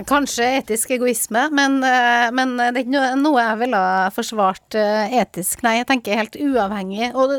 [0.08, 3.82] Kanskje etisk egoisme, men, eh, men det er ikke noe- jeg ville
[4.14, 5.62] forsvart eh, etisk.
[5.64, 7.10] Nei, jeg tenker helt uavhengig.
[7.14, 7.34] Og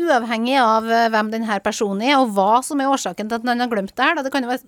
[0.00, 3.64] uavhengig av eh, hvem denne personen er, og hva som er årsaken til at han
[3.64, 4.22] har glemt det her.
[4.22, 4.64] Det kan jo være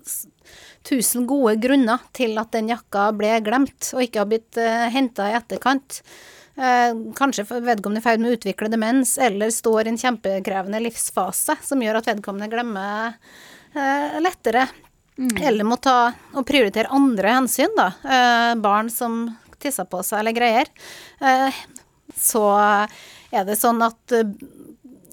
[0.85, 5.31] tusen gode grunner til at den jakka ble glemt, og ikke har blitt uh, henta
[5.31, 6.01] i etterkant.
[6.55, 10.79] Eh, kanskje vedkommende er i ferd med å utvikle demens, eller står i en kjempekrevende
[10.85, 13.17] livsfase som gjør at vedkommende glemmer
[13.75, 14.69] eh, lettere.
[15.15, 17.89] Eller må ta og prioritere andre hensyn, da.
[18.03, 19.25] Eh, barn som
[19.59, 20.71] tisser på seg eller greier.
[21.19, 21.59] Eh,
[22.15, 24.31] så er det sånn at eh,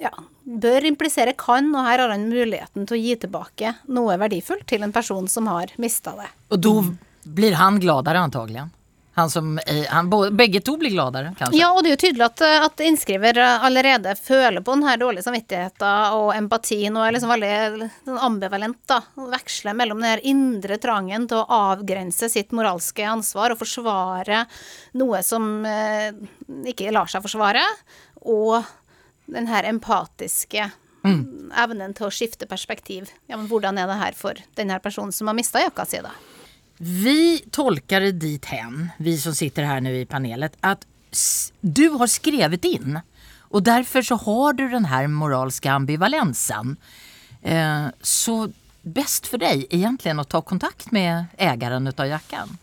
[0.02, 0.12] ja,
[0.44, 4.84] bør implisere kan, og her har han muligheten til å gi tilbake noe verdifullt til
[4.86, 6.30] en person som har mista det.
[6.52, 6.76] Og da
[7.22, 8.68] blir han gladere antagelig?
[9.14, 11.58] Han som, eh, han, begge to blir gladere, kanskje?
[11.60, 15.26] Ja, og det er jo tydelig at, at innskriver allerede føler på den her dårlige
[15.26, 19.02] samvittigheten og empatien, og er liksom veldig sånn ambivalent, da.
[19.34, 24.46] Veksler mellom den her indre trangen til å avgrense sitt moralske ansvar og forsvare
[24.96, 26.08] noe som eh,
[26.72, 27.66] ikke lar seg forsvare,
[28.22, 28.62] og
[29.32, 30.70] den her empatiske
[31.02, 33.10] evnen til å skifte perspektiv.
[33.26, 35.98] Ja, men hvordan er det her for den her personen som har mista jakka si,
[36.04, 36.12] da?
[36.82, 40.86] Vi tolkar det dit hen, vi som sitter her nå i panelet, at
[41.60, 43.02] du har skrevet in
[43.52, 46.76] og derfor så har du den her moralske ambivalensen.
[47.42, 48.36] Eh, så
[48.82, 52.56] best for deg egentlig å ta kontakt med ägaren av jackan.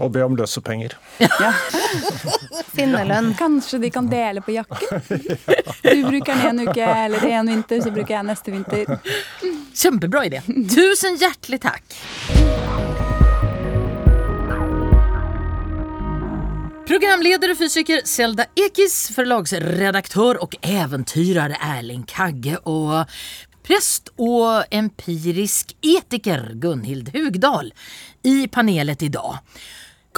[0.00, 0.94] Og be om løsepenger.
[2.76, 3.34] Finnerlønn.
[3.36, 5.02] Kanskje de kan dele på jakken?
[5.82, 8.94] Du bruker den en uke eller en vinter, så bruker jeg neste vinter.
[9.74, 10.40] Kjempebra idé.
[10.46, 11.98] Tusen hjertelig takk.
[16.86, 23.06] Programledare och fysiker Selda Ekis, förlagsredaktör och äventyrare Erling Kagge och
[23.62, 27.74] präst och empirisk etiker Gunhild Hugdal
[28.22, 29.38] i panelet idag.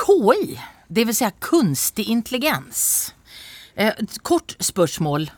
[0.07, 3.15] KI, det vill säga kunstig intelligens.
[3.75, 5.31] Eh, ett kort spørsmål.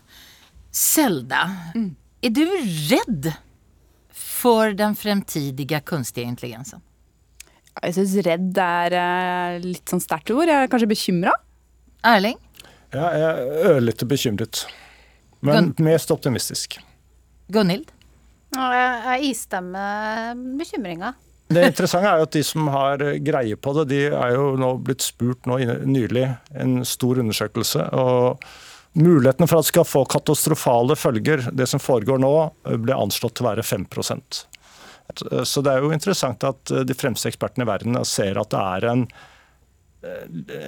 [0.70, 1.56] Zelda,
[2.20, 2.46] är du
[2.94, 3.32] rädd
[4.12, 6.80] for den fremtidige kunstige intelligensen?
[7.82, 10.48] Jeg syns redd er eh, litt sånn sterkt ord.
[10.48, 11.32] Jeg er kanskje bekymra.
[12.06, 12.38] Erling?
[12.94, 14.62] Ja, jeg er ørlite bekymret.
[15.44, 16.78] Men mest optimistisk.
[17.52, 17.90] Gunhild?
[18.56, 21.14] Jeg, jeg istemmer bekymringa.
[21.46, 24.72] Det interessante er jo at de som har greie på det, de er jo nå
[24.82, 26.26] blitt spurt nå nylig,
[26.58, 27.86] en stor undersøkelse.
[27.94, 28.42] og
[28.96, 32.32] Muligheten for at det skal få katastrofale følger, det som foregår nå,
[32.80, 34.38] ble anslått til å være 5%
[35.44, 38.88] Så det er jo interessant at de fremste ekspertene i verden ser at det er
[38.94, 39.04] en,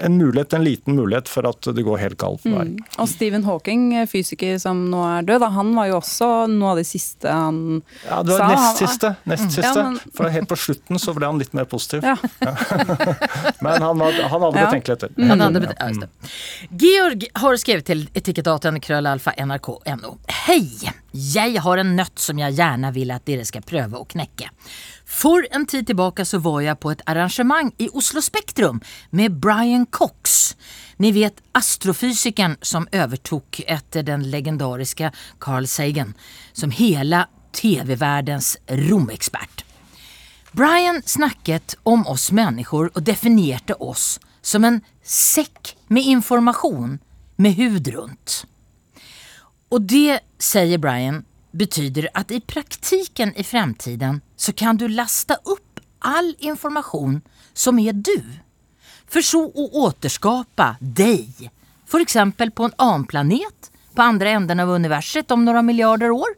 [0.02, 2.64] en mulighet, en liten mulighet for at det går helt galt vei.
[2.70, 2.76] Mm.
[2.98, 6.80] Og Stephen Hawking, fysiker som nå er død, da, han var jo også noe av
[6.80, 7.60] det siste han
[8.02, 8.08] sa.
[8.08, 8.48] Ja, det var sa.
[8.54, 9.12] nest siste.
[9.28, 9.66] Nest siste.
[9.68, 12.02] Ja, men- For helt på slutten så ble han litt mer positiv.
[12.04, 12.16] Ja.
[13.60, 14.66] Men han, var, han hadde Ja.
[14.66, 15.10] betenkeligheter.
[15.28, 16.08] Han hadde bet- ja, just det.
[16.84, 20.18] Georg har skrevet til etikettaten nrk.no.
[20.46, 20.62] Hei!
[21.12, 24.50] Jeg har en nøtt som jeg gjerne vil at dere skal prøve å knekke.
[25.08, 29.86] For en tid tilbake så var jeg på et arrangement i Oslo Spektrum med Brian
[29.86, 30.54] Cox.
[31.00, 36.12] Ni vet astrofysikeren som overtok etter den legendariske Carl Sagan
[36.52, 37.24] som hele
[37.56, 39.64] TV-verdens romekspert.
[40.52, 46.98] Brian snakket om oss mennesker og definerte oss som en sekk med informasjon
[47.40, 48.42] med hud rundt.
[49.72, 55.80] Og det, sier Brian, betyder att i praktiken i framtiden så kan du lasta upp
[55.98, 57.20] all information
[57.52, 58.22] som är du.
[59.06, 61.50] For så å återskapa deg,
[61.86, 66.36] for eksempel på en anplanet på andre änden av universet om några miljarder år.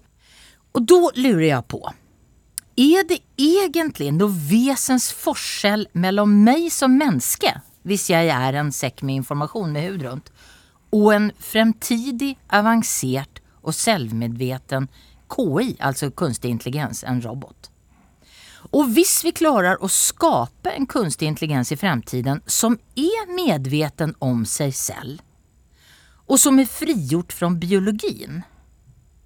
[0.73, 1.81] Og da lurer jeg på,
[2.81, 9.03] er det egentlig noe vesens forskjell mellom meg som menneske, hvis jeg er en sekk
[9.03, 10.31] med informasjon med hud rundt,
[10.95, 14.89] og en fremtidig, avansert og selvmedveten
[15.31, 17.71] KI, altså kunstig intelligens, en robot?
[18.77, 24.45] Og hvis vi klarer å skape en kunstig intelligens i fremtiden som er medveten om
[24.49, 25.21] seg selv,
[26.31, 28.45] og som er frigjort fra biologien,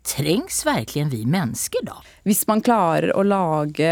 [0.04, 1.98] trengs verkligen vi mennesker da?
[2.28, 3.90] Hvis man klarer å lage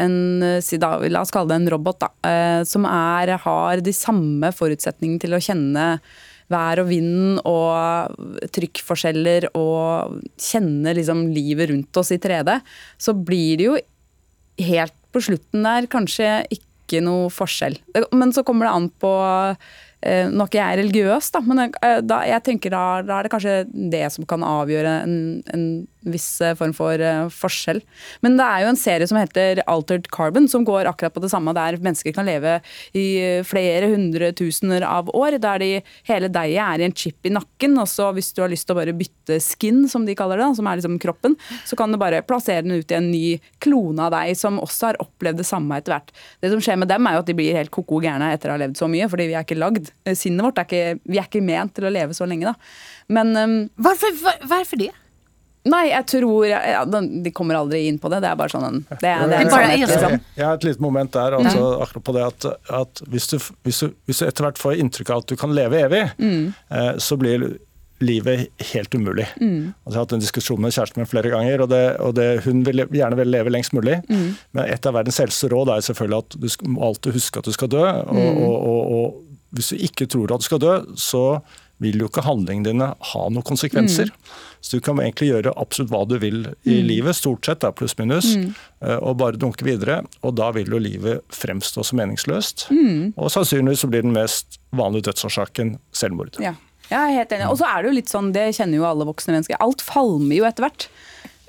[0.00, 2.10] en La oss kalle det en robot, da.
[2.28, 5.86] eh, Som er, har de samme forutsetningene til å kjenne
[6.54, 12.58] vær og vind og trykkforskjeller og kjenne liksom livet rundt oss i 3D,
[12.98, 13.80] så blir det jo
[14.64, 17.78] helt på slutten der kanskje ikke noe forskjell.
[18.14, 19.12] Men så kommer det an på
[20.04, 23.26] eh, Nå er ikke jeg religiøs, da, men eh, da, jeg tenker da, da er
[23.26, 23.56] det kanskje
[23.94, 25.18] det som kan avgjøre en,
[25.54, 25.66] en
[26.04, 27.80] viss eh, form for eh, forskjell.
[28.24, 31.30] Men det er jo en serie som heter Altered Carbon, som går akkurat på det
[31.32, 32.58] samme, der mennesker kan leve
[32.96, 35.38] i eh, flere hundre tusener av år.
[35.42, 35.70] Der de,
[36.10, 38.76] hele deiget er i en chip i nakken, og så hvis du har lyst til
[38.76, 41.36] å bare bytte skin, som de kaller det, som er liksom kroppen,
[41.66, 43.24] så kan du bare plassere den ut i en ny
[43.64, 46.12] klone av deg, som også har opplevd det samme etter hvert.
[46.44, 48.56] Det som skjer med dem, er jo at de blir helt koko gærne etter å
[48.58, 49.90] ha levd så mye, fordi vi er ikke lagd.
[50.16, 52.54] Sinnet vårt er ikke, vi er ikke ment til å leve så lenge, da.
[53.14, 54.90] Men um, Hvorfor, hva- hvorfor det?
[55.64, 58.18] Nei, jeg tror ja, De kommer aldri inn på det.
[58.20, 60.10] Det er bare sånn en Det, er- det Det er en sannhet, er sånn.
[60.16, 60.20] liksom.
[60.36, 62.46] Jeg har et lite moment der, altså, akkurat på det at,
[62.82, 65.54] at hvis, du, hvis, du, hvis du etter hvert får inntrykk av at du kan
[65.56, 66.52] leve evig, Mm.
[66.70, 67.56] eh, så blir
[68.04, 69.24] livet helt umulig.
[69.40, 72.26] Altså, jeg har hatt en diskusjon med kjæresten min flere ganger, og, det, og det,
[72.44, 74.02] hun vil gjerne vil leve lengst mulig.
[74.10, 77.44] Men et av verdens eldste råd er selvfølgelig at du skal, må alltid huske at
[77.48, 77.84] du skal dø.
[77.86, 79.20] Og, og, og, og
[79.54, 81.24] hvis du ikke tror at du skal dø, så
[81.82, 84.12] vil jo ikke handlingene dine ha noen konsekvenser.
[84.64, 88.30] Så du kan egentlig gjøre absolutt hva du vil i livet, stort sett, da, pluss-minus,
[88.40, 88.46] mm.
[89.00, 90.00] og bare dunke videre.
[90.24, 92.68] Og da vil jo livet fremstå som meningsløst.
[92.70, 96.38] Og sannsynligvis så blir den mest vanlige dødsårsaken selvmord.
[96.42, 96.54] Ja.
[96.90, 97.48] Jeg er helt enig.
[97.48, 100.36] Og så er det jo litt sånn, det kjenner jo alle voksne mennesker, alt falmer
[100.36, 100.88] jo etter hvert.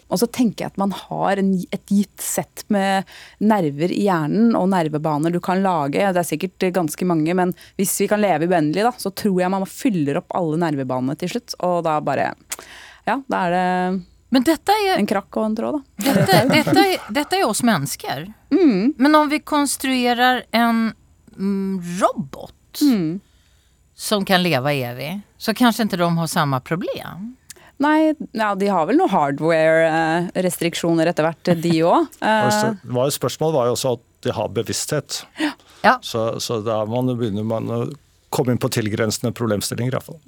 [0.07, 3.09] Og så tenker jeg at man har en, et gitt sett med
[3.41, 5.97] nerver i hjernen og nervebaner du kan lage.
[5.97, 9.53] Det er sikkert ganske mange, men hvis vi kan leve uendelig, da, så tror jeg
[9.53, 11.57] man fyller opp alle nervebanene til slutt.
[11.65, 12.33] Og da bare
[13.05, 13.61] Ja, da er det
[14.73, 16.11] er, en krakk og en tråd, da.
[16.11, 18.25] dette, dette, er, dette er oss mennesker.
[18.97, 20.89] Men om vi konstruerer en
[21.37, 22.81] mm, robot
[23.95, 27.29] som kan leve evig, så kanskje ikke de har samme problem.
[27.84, 32.07] Nei, ja, de har vel noen hardware-restriksjoner etter hvert, de òg.
[32.21, 35.19] Jo- Spørsmålet var jo også at de har bevissthet.
[35.84, 35.97] Ja.
[36.01, 37.80] Så, så da man, begynner man å
[38.34, 39.91] komme inn på tilgrensende problemstillinger.
[39.91, 40.19] i hvert fall.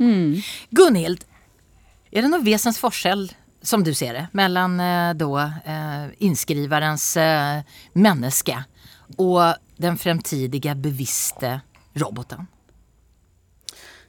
[0.77, 1.23] Gunhild,
[2.11, 3.29] er det noen vesens forskjell
[3.67, 7.63] som du ser det, mellom eh, da, eh, innskriverens eh,
[7.99, 8.59] menneske
[9.17, 11.57] og den fremtidige bevisste
[11.99, 12.45] roboten?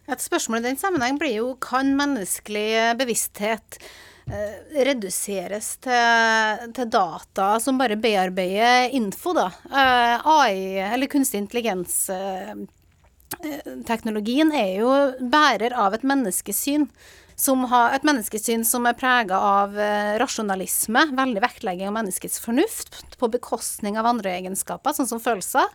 [0.08, 3.76] Et spørsmål i den sammenheng blir jo kan menneskelig bevissthet
[4.30, 4.56] eh,
[4.88, 9.50] reduseres til, til data som bare bearbeider info, da.
[9.68, 10.56] Eh, AI,
[10.88, 12.54] eller kunstig intelligens eh,
[13.44, 16.88] eh, Teknologien er jo bærer av et menneskesyn.
[17.38, 23.04] Som har, et menneskesyn som er prega av eh, rasjonalisme, veldig vektlegging av menneskets fornuft,
[23.20, 25.68] på bekostning av andre egenskaper, sånn som følelser.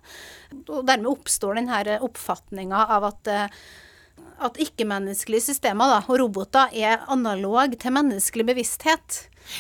[0.66, 3.64] Og dermed oppstår denne oppfatninga av at eh,
[4.42, 9.20] at ikke-menneskelige systemer da, og roboter er analog til menneskelig bevissthet.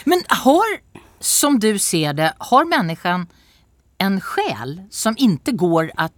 [0.09, 0.77] Men har,
[1.19, 3.27] som du ser det, har mennesken
[4.03, 6.09] en sjel som ikke går å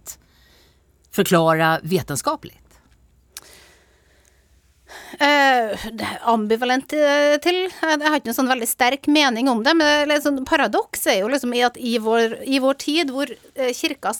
[1.16, 2.65] forklare vetenskapligt?
[5.18, 5.84] Eh,
[6.28, 7.70] ambivalent eh, til.
[7.72, 10.42] Jeg har ikke noen sånn veldig sterk mening om det, men det er sånn
[11.14, 14.12] er jo liksom i at i vår, i vår tid, hvor eh, kirka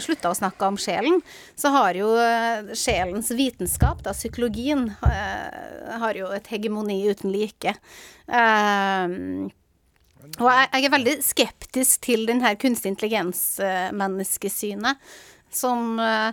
[0.00, 1.20] slutta å snakke om sjelen,
[1.60, 7.76] så har jo eh, sjelens vitenskap, da psykologien, eh, har jo et hegemoni uten like.
[8.24, 9.06] Eh,
[10.40, 14.96] og jeg, er veldig skeptisk til den her kunstig intelligens-menneskesynet,
[15.52, 16.32] som eh,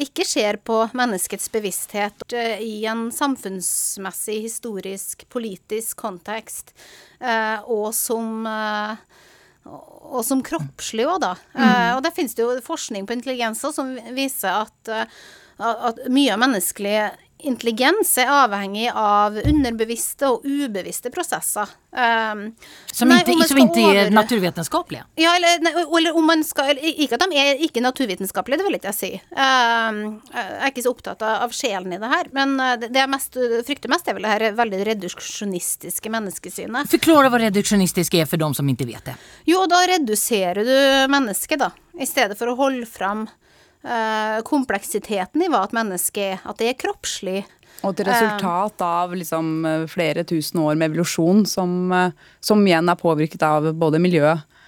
[0.00, 6.72] ikke ser på menneskets bevissthet eh, i en samfunnsmessig, historisk, politisk kontekst,
[7.20, 8.96] eh, og som eh,
[9.68, 11.34] og som kroppslig òg, da.
[11.52, 15.18] Eh, og der finnes det jo forskning på intelligenser som viser at, eh,
[15.60, 16.96] at mye av menneskelig
[17.38, 21.68] intelligens er avhengig av underbevisste og ubevisste prosesser.
[21.88, 22.52] Um,
[22.92, 25.04] Som nei, inte, om som ikke inte är over- naturvetenskapliga?
[25.16, 28.66] ja, eller, nei, eller om man skal eller, Ikke at de er ikke naturvitenskapelige, det
[28.66, 29.10] vil ikke jeg si.
[29.32, 32.28] Um, jeg er ikke så opptatt av, sjelen i det her.
[32.32, 36.90] Men uh, det jeg mest, frykter mest, er vel det her veldig reduksjonistiske menneskesynet.
[36.92, 39.16] Forklar hva reduksjonistisk er for de som ikke vet det.
[39.48, 40.76] Jo, da reduserer du
[41.12, 41.70] mennesket, da.
[41.98, 43.34] I stedet for å holde fram eh,
[44.44, 46.40] kompleksiteten i hva et menneske er.
[46.48, 47.44] At det er kroppslig.
[47.86, 52.10] Og et resultat av liksom eh, flere tusen år med evolusjon som, eh,
[52.42, 54.00] som igjen er påvirket av både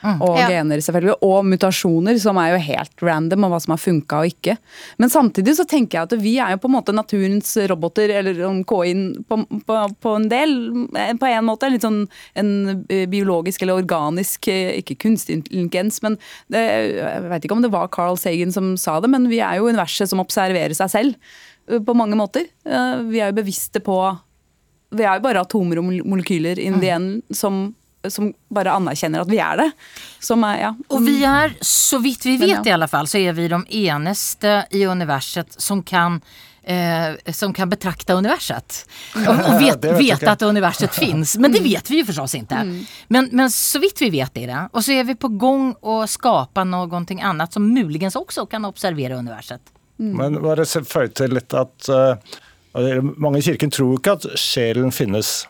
[0.03, 0.48] miljø og Ja.
[0.48, 4.26] gener, selvfølgelig, og mutasjoner, som er jo helt random, og hva som har funka og
[4.32, 4.57] ikke.
[4.98, 8.40] Men samtidig så tenker jeg at vi er jo på en måte naturens roboter, eller
[8.46, 10.55] om KI-en på, på, på en del,
[10.96, 11.70] eh, på en måte.
[11.70, 16.18] Litt sånn en eh, biologisk eller organisk, eh, ikke kunstig intelligens, men
[16.51, 16.64] det,
[16.96, 19.68] jeg vet ikke om det var Carl Sagan som sa det, men vi er jo
[19.68, 22.48] universet som observerer seg selv på mange måter.
[22.64, 24.18] Vi er jo bevisste på
[24.90, 27.76] Vi er jo bare atomer og molekyler in the end som,
[28.09, 29.70] som bare anerkjenner at vi er det.
[30.20, 30.74] Som er, ja.
[30.88, 32.70] Og vi er, så vidt vi Men vet ja.
[32.72, 36.20] i alle fall, så er vi de eneste i universet som kan
[36.62, 38.84] Eh, som kan betrakta universet.
[39.16, 41.32] Og, og vet, vet at universet finnes.
[41.40, 42.61] Men det vet vi jo förstås ikke.
[43.09, 44.68] Men, men så vidt vi vet är det.
[44.72, 49.16] Och så er vi på gång att skapa någonting annat som muligens også kan observera
[49.16, 49.61] universet.
[49.96, 55.48] Men bare føy til litt at uh, mange i kirken tror ikke at sjelen finnes.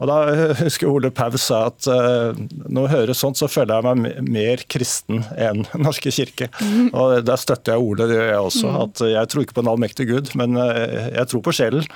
[0.00, 0.18] Og da
[0.64, 4.64] husker Ole Paus sa at eh, når jeg hører sånt, så føler jeg meg mer
[4.70, 6.50] kristen enn Norske kirke.
[6.90, 8.74] Og der støtter jeg Ole, det gjør jeg også.
[8.86, 11.86] At jeg tror ikke på en allmektig Gud, men eh, jeg tror på sjelen.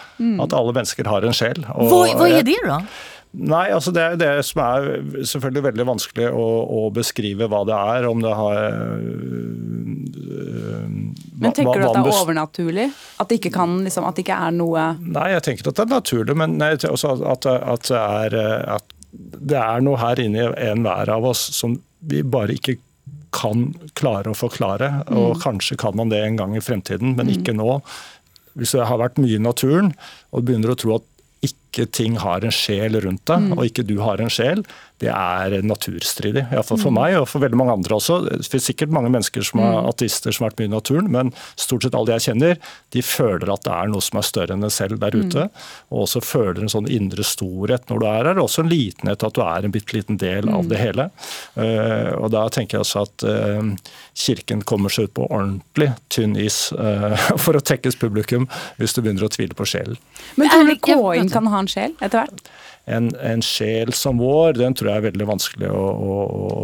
[0.42, 1.64] At alle mennesker har en sjel.
[1.64, 2.78] Hva vad är det då?
[3.34, 4.84] Nei, altså det er det som er
[5.26, 8.06] selvfølgelig veldig vanskelig å, å beskrive hva det er.
[8.06, 9.56] Om det har øh,
[11.42, 12.86] Men tenker du at det er overnaturlig?
[13.18, 15.84] At det ikke kan, liksom, at det ikke er noe Nei, jeg tenker at det
[15.86, 18.86] er naturlig, men nei, også at, at, det er, eh, at
[19.50, 21.74] det er noe her inni enhver av oss som
[22.04, 22.78] vi bare ikke
[23.34, 24.90] kan klare å forklare.
[25.14, 27.80] Og kanskje kan man det en gang i fremtiden, men ikke nå.
[28.54, 29.90] Hvis det har vært mye i naturen,
[30.30, 31.08] og begynner å tro at
[31.44, 34.62] ikke ting har en sjel rundt deg, og ikke du har en sjel,
[35.02, 36.44] det er naturstridig.
[36.54, 38.20] Iallfall for meg og for veldig mange andre også.
[38.28, 41.32] Det finnes sikkert mange mennesker som er ateister som har vært mye i naturen, men
[41.60, 42.60] stort sett alle jeg kjenner,
[42.94, 45.48] de føler at det er noe som er større enn deg selv der ute.
[45.90, 48.38] Og også føler en sånn indre storhet når du er her.
[48.38, 51.08] og Også en litenhet at du er en bitte liten del av det hele.
[51.58, 56.38] Eh, og da tenker jeg også at eh, kirken kommer seg ut på ordentlig tynn
[56.38, 58.46] is eh, for å tekkes publikum
[58.78, 59.98] hvis du begynner å tvile på sjelen.
[60.38, 62.52] Men tror du K-en kan ha en sjel etter hvert?
[62.84, 66.18] En, en sjel som vår, den tror jeg er veldig vanskelig å, å,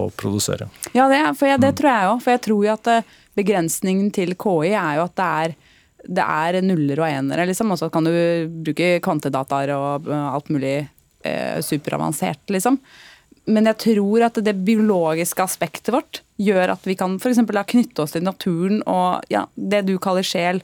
[0.04, 0.68] å produsere.
[0.92, 2.22] Ja, det, for jeg, det tror jeg òg.
[2.24, 5.58] For jeg tror jo at eh, begrensningen til KI er jo at det er
[6.00, 7.74] det er nuller og enere, liksom.
[7.74, 8.12] Og så kan du
[8.64, 12.78] bruke kvantedataer og eh, alt mulig eh, superavansert, liksom.
[13.50, 17.40] Men jeg tror at det biologiske aspektet vårt gjør at vi kan f.eks.
[17.72, 20.60] knytte oss til naturen og ja, det du kaller sjel.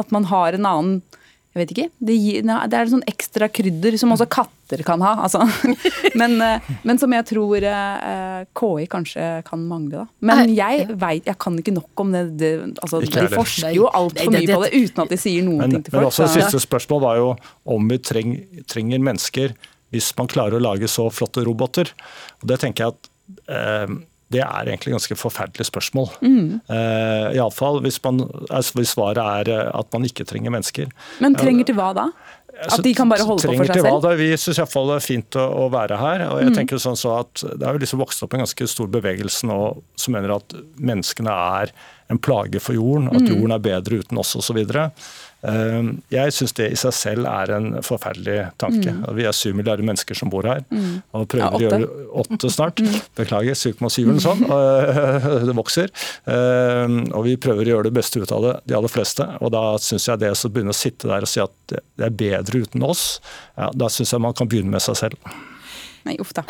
[0.00, 1.17] At man har en annen
[1.58, 1.88] jeg vet ikke.
[2.08, 5.14] Det, gir, nei, det er sånn ekstra krydder som også katter kan ha.
[5.26, 5.42] Altså.
[6.20, 10.04] Men, eh, men som jeg tror eh, KI kanskje kan mangle.
[10.04, 10.06] Da.
[10.30, 12.24] Men jeg vet, jeg kan ikke nok om det.
[12.40, 12.52] det
[12.84, 15.86] altså, de forsker jo altfor mye på det uten at de sier noen Men, ting
[15.86, 16.02] til folk.
[16.02, 17.32] men også Det siste spørsmål var jo
[17.76, 18.36] om vi treng,
[18.68, 19.56] trenger mennesker
[19.94, 21.94] hvis man klarer å lage så flotte roboter.
[22.42, 23.10] Og det tenker jeg at
[23.56, 23.98] eh,
[24.30, 26.10] det er egentlig ganske forferdelig spørsmål.
[26.20, 26.60] Mm.
[26.68, 30.90] Eh, Iallfall hvis, man- altså hvis svaret er eh, at man ikke trenger mennesker.
[31.24, 32.08] Men trenger til hva da?
[32.58, 34.00] At de kan bare holde på for seg selv?
[34.02, 34.14] da?
[34.18, 36.24] Vi syns iallfall det er fint å, å være her.
[36.28, 38.88] og jeg tenker sånn så at Det har jo liksom vokst opp en ganske stor
[38.90, 39.58] bevegelse nå
[39.96, 41.72] som mener at menneskene er
[42.08, 43.08] en plage for jorden.
[43.12, 44.58] At jorden er bedre uten oss osv.
[45.38, 48.94] Uh, jeg syns det i seg selv er en forferdelig tanke.
[49.14, 50.64] Vi er syv milliarder mennesker som bor her.
[51.12, 52.82] Og prøver Ja, å gjøre åtte snart.
[53.18, 54.46] Beklager, 7,7 eller sånt.
[54.48, 55.92] Uh, det vokser.
[56.24, 59.28] Uh, og vi prøver å gjøre det beste ut av det, de aller fleste.
[59.44, 62.14] Og da syns jeg det å begynne å sitte der og si at det er
[62.24, 63.06] bedre uten oss,
[63.58, 65.30] ja, da syns jeg man kan begynne med seg selv.
[66.08, 66.44] Nei, uff da.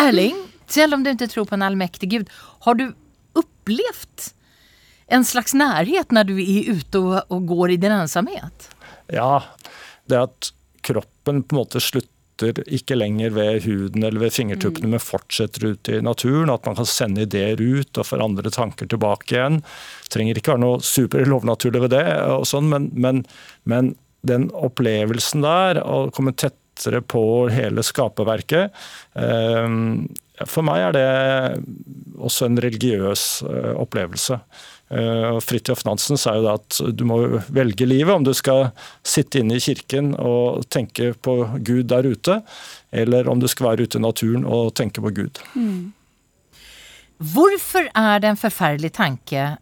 [0.00, 0.36] Erling,
[0.70, 2.30] selv om du ikke tror på en allmektig gud,
[2.66, 2.88] har du
[3.38, 4.32] upplevt
[5.10, 8.70] en slags nærhet når du er ute og, og går i din ensamhet?
[9.10, 9.42] Ja,
[10.10, 10.52] det at
[10.86, 15.90] kroppen på en måte slutter ikke lenger ved huden eller ved fingertuppene, men fortsetter ut
[15.92, 16.52] i naturen.
[16.52, 19.60] At man kan sende ideer ut og forandre tanker tilbake igjen.
[20.12, 23.24] trenger ikke være noe super lovnaturlig ved det, og sånn, men, men,
[23.68, 23.94] men
[24.26, 28.72] den opplevelsen der, å komme tettere på hele skaperverket
[29.16, 29.68] eh,
[30.48, 31.06] For meg er det
[32.16, 34.40] også en religiøs eh, opplevelse.
[34.90, 37.20] Eh, Fridtjof Nansen sa jo da at du må
[37.54, 38.72] velge livet, om du skal
[39.06, 42.40] sitte inne i kirken og tenke på Gud der ute,
[42.90, 45.38] eller om du skal være ute i naturen og tenke på Gud.
[47.18, 49.56] hvorfor er det en forferdelig tanke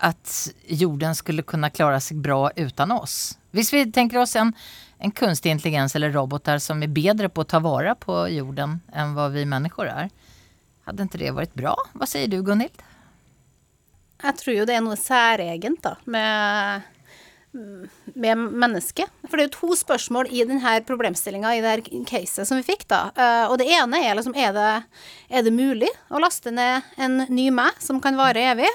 [0.00, 3.36] at jorden skulle kunne klara seg bra uten oss?
[3.52, 4.54] Hvis vi tenker oss en,
[4.98, 9.12] en kunstig intelligens eller roboter som er bedre på å ta vare på jorden enn
[9.12, 10.08] hva vi mennesker er,
[10.88, 11.74] hadde ikke det vært bra?
[11.92, 12.80] Hva sier du Gunhild?
[14.22, 16.82] Jeg tror jo det er noe særegent da, med,
[18.14, 19.08] med mennesket.
[19.26, 22.66] For det er jo to spørsmål i denne problemstillinga, i det her caset som vi
[22.68, 23.00] fikk, da.
[23.16, 24.68] Eh, Og det ene er liksom, er det,
[25.30, 28.70] er det mulig å laste ned en ny meg som kan vare evig?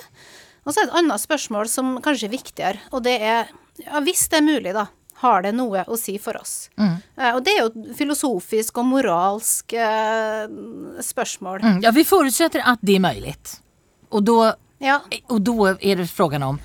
[0.65, 3.51] Og så er det et annet spørsmål som kanskje er viktigere, og det er,
[3.85, 4.87] ja, hvis det er mulig, da.
[5.21, 6.67] Har det noe å si for oss?
[6.75, 10.43] Eh, Og det er jo et filosofisk og moralsk eh,
[10.99, 11.61] spørsmål.
[11.63, 13.35] Mm, ja, vi forutsetter at det er mulig.
[14.11, 14.35] Og då,
[14.83, 15.01] Ja.
[15.31, 16.57] Og da er det frågan om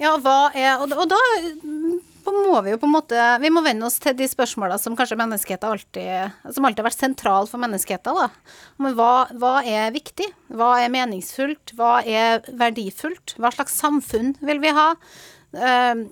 [0.00, 1.18] Ja, hva er Og, og da
[1.60, 1.98] mm,
[2.30, 5.18] må vi jo på en måte Vi må venne oss til de spørsmåla som kanskje
[5.20, 8.30] menneskeheten alltid Som alltid har vært sentral for menneskeheten, da.
[8.80, 10.30] Men hva, hva er viktig?
[10.56, 11.74] Hva er meningsfullt?
[11.76, 13.36] Hva er verdifullt?
[13.36, 14.88] Hva slags samfunn vil vi ha?
[15.52, 16.04] Eh,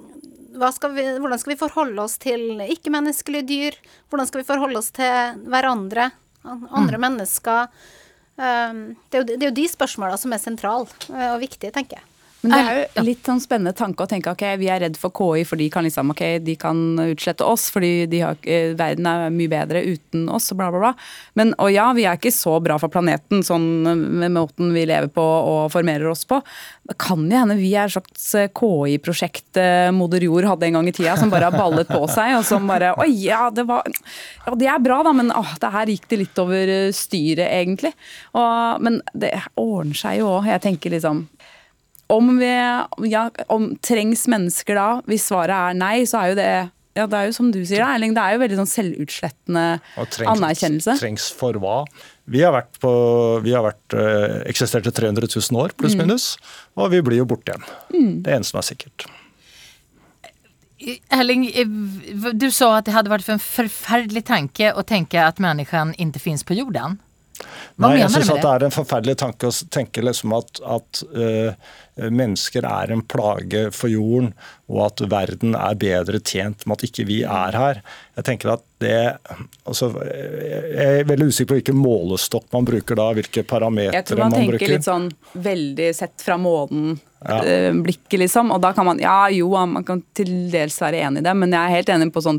[0.74, 3.78] skal vi, hvordan skal vi forholde oss til ikke-menneskelige dyr?
[4.10, 6.10] Hvordan skal vi forholde oss til hverandre?
[6.44, 7.68] andre Andre mennesker?
[8.38, 8.78] Eh,
[9.10, 11.98] det, er jo, det er jo de spørsmåla som er sentrale eh, og viktige, tenker
[12.00, 12.06] jeg.
[12.40, 15.10] Men det er jo litt sånn spennende tanke å tenke ok, vi er redd for
[15.10, 19.08] KI for de kan liksom, ok, de kan utslette oss fordi de har, eh, verden
[19.10, 20.92] er mye bedre uten oss og bla bla bla.
[21.34, 23.66] Men, og ja, vi er ikke så bra for planeten sånn
[24.22, 26.38] med måten vi lever på og formerer oss på.
[26.86, 30.92] Det kan jo hende vi er et slags KI-prosjekt eh, moder jord hadde en gang
[30.92, 33.82] i tida, som bare har ballet på seg og som bare oi, ja det var,
[34.46, 37.50] ja det er bra da, men åh, det her gikk det litt over eh, styret
[37.50, 37.96] egentlig.
[38.38, 40.52] Og, men det ordner seg jo òg.
[40.54, 41.26] Jeg tenker liksom
[42.08, 42.50] om vi
[43.12, 46.50] ja, om trengs mennesker da, hvis svaret er nei, så er jo det
[46.98, 49.64] ja, det er jo som du sier, da, Erling, det er jo veldig sånn selvutslettende
[50.00, 50.96] Og trengs, anerkjennelse.
[50.98, 51.76] Trengs for hva?
[52.26, 52.90] Vi har vært, på,
[53.44, 56.32] vi har vært øh, eksistert i 300 000 år, pluss minus,
[56.74, 58.18] og vi blir jo borte igjen.
[58.26, 59.06] Det eneste som er sikkert.
[61.14, 61.70] Erling, eh,
[62.34, 66.46] du sa at det hadde vært en forferdelig tanke å tenke at mennesken ikke finnes
[66.46, 66.98] på jorden.
[67.78, 70.60] Hva Nei, jeg synes syns at det er en forferdelig tanke å tenke liksom at,
[70.66, 71.52] at uh,
[72.10, 74.32] mennesker er en plage for jorden,
[74.70, 77.82] og at verden er bedre tjent med at ikke vi er her.
[78.18, 78.94] Jeg tenker at det
[79.66, 84.30] altså, Jeg er veldig usikker på hvilken målestokk man bruker da, hvilke Jeg tror man
[84.30, 84.74] man, tenker bruker.
[84.74, 86.98] litt sånn veldig sett fra månen.
[87.18, 87.40] Ja.
[87.42, 88.52] eh, blikket, liksom.
[88.54, 91.50] Og da kan man Ja, jo, man kan til dels være enig i det, men
[91.50, 92.38] jeg er helt enig på sånn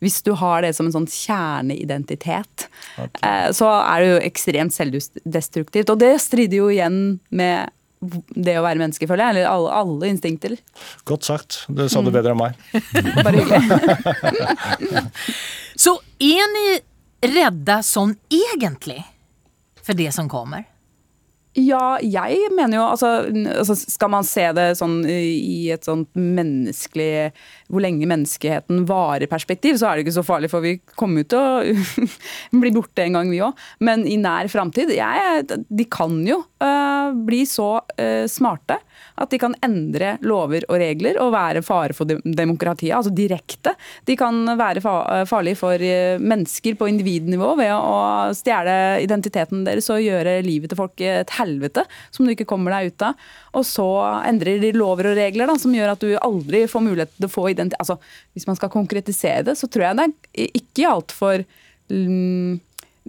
[0.00, 3.52] Hvis du har det som en sånn kjerneidentitet, okay.
[3.56, 5.92] så er det jo ekstremt selvdestruktivt.
[5.92, 7.68] Og det strider jo igjen med
[8.00, 9.34] det å være menneske, føler jeg.
[9.34, 10.56] Eller alle, alle instinkter.
[11.08, 11.58] Godt sagt.
[11.68, 12.56] Det sa du bedre enn meg.
[13.26, 15.04] Bare hyggelig.
[15.84, 16.66] Så er ni
[17.30, 19.02] redde sånn egentlig
[19.84, 20.64] for det som kommer?
[21.58, 27.32] Ja, jeg mener jo altså, altså Skal man se det sånn i et sånt menneskelig
[27.66, 31.40] Hvor lenge menneskeheten varer-perspektiv, så er det ikke så farlig, for vi kommer jo til
[31.42, 32.06] å
[32.62, 33.58] bli borte en gang, vi òg.
[33.82, 38.78] Men i nær framtid De kan jo øh, bli så uh, smarte
[39.20, 43.74] at de kan endre lover og regler og være fare for demokratiet, altså direkte.
[44.08, 44.94] De kan være fa
[45.28, 45.82] farlige for
[46.22, 51.84] mennesker på individnivå ved å stjele identiteten deres og gjøre livet til folk et helvete
[52.14, 53.28] som du ikke kommer deg ut av.
[53.58, 53.88] Og så
[54.28, 57.32] endrer de lover og regler da, som gjør at du aldri får mulighet til å
[57.32, 57.80] få identitet.
[57.82, 57.98] Altså,
[58.36, 61.44] hvis man skal konkretisere det, så tror jeg det er ikke altfor
[61.92, 62.58] um,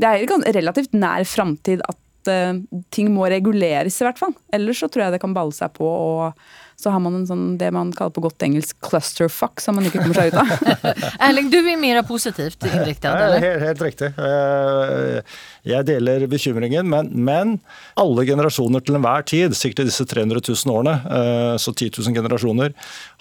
[0.02, 2.60] Det er i relativt nær framtid at eh,
[2.94, 4.36] ting må reguleres, i hvert fall.
[4.54, 7.46] Ellers så tror jeg det kan balle seg på, og så har man en sånn,
[7.62, 10.52] det man kaller på godt engelsk clusterfuck, som man ikke kommer seg ut av.
[11.28, 13.44] Erling, du er mer positivt inriktad, Ja, eller?
[13.44, 14.12] helt, helt riktig.
[14.18, 15.22] Eh,
[15.72, 17.52] Jeg deler bekymringen, men, men
[18.02, 22.18] alle generasjoner til enhver tid, sikkert i disse 300 000 årene, eh, så 10 000
[22.18, 22.74] generasjoner,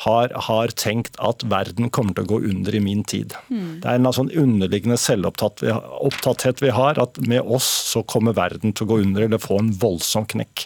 [0.06, 3.36] har, har tenkt at verden kommer til å gå under i min tid.
[3.50, 8.86] Det er en sånn underliggende selvopptatthet vi har, at med oss så kommer verden til
[8.88, 10.64] å gå under eller få en voldsom knekk.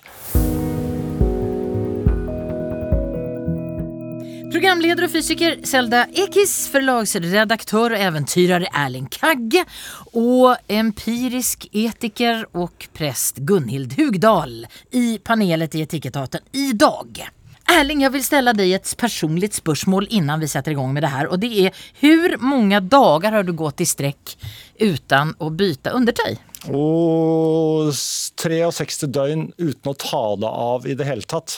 [4.55, 9.65] Programleder og fysiker Selda Ekis, förlagsredaktör og äventyrare Erling Kagge
[10.13, 17.25] og empirisk etiker og prest Gunhild Hugdal i panelet i Etikettaten idag.
[17.67, 21.33] Erling, jeg vil stille deg et personlig spørsmål innan vi setter igång med det her.
[21.35, 24.37] Og det er, hvor mange dager har du gått i strekk
[24.79, 26.39] uten å bytte undertøy?
[26.73, 31.57] Og 63 døgn uten å ta det av i det hele tatt.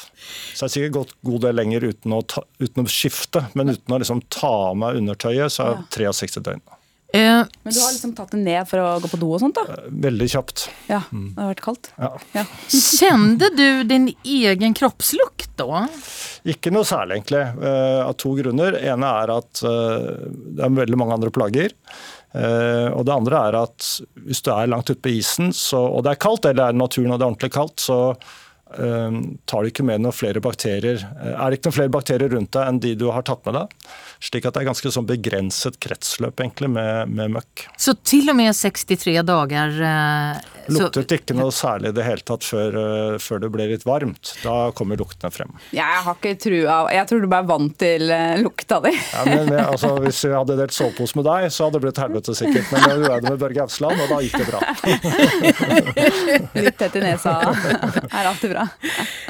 [0.54, 3.74] Så jeg har sikkert gått god del lenger uten å, ta, uten å skifte, men
[3.76, 6.64] uten å liksom ta av meg undertøyet, så er det 63 døgn.
[7.14, 9.56] Eh, Men du har liksom tatt det ned for å gå på do og sånt,
[9.56, 9.76] da?
[9.88, 10.66] Veldig kjapt.
[10.90, 11.90] Ja, det har vært kaldt.
[12.02, 12.10] Ja.
[12.34, 12.42] Ja.
[12.72, 15.84] kjente du din egen kroppslukt da?
[16.46, 18.76] Ikke noe særlig, egentlig, Uh, av to grunner.
[18.82, 21.72] ene er at uh, det er veldig mange andre plager.
[22.34, 23.86] Eh, og det andre er at
[24.26, 27.14] hvis du er langt ute på isen, så, og det er kaldt, eller er naturen
[27.14, 28.00] og det er ordentlig kaldt, så
[28.76, 31.00] eh, tar du ikke med noen flere bakterier.
[31.16, 33.60] Eh, er det ikke noen flere bakterier rundt deg enn de du har tatt med
[33.60, 33.78] deg?
[34.22, 37.66] Slik at det er ganske sånn begrenset kretsløp egentlig med, med møkk.
[37.80, 42.24] Så til og med 63 dager eh, så, Luktet ikke noe særlig i det hele
[42.26, 44.32] tatt før, eh, før det ble litt varmt.
[44.42, 45.52] Da kommer luktene frem.
[45.76, 48.92] Jeg har ikke trua Jeg tror du bare er vant til eh, lukta di.
[48.96, 52.02] Ja, men, men, altså, hvis vi hadde delt sovepose med deg, så hadde det blitt
[52.02, 52.72] helvete sikkert.
[52.72, 54.60] Men du gjorde det med Børge Ausland, og da gikk det bra.
[56.66, 58.66] Litt tett i nesa er alltid bra.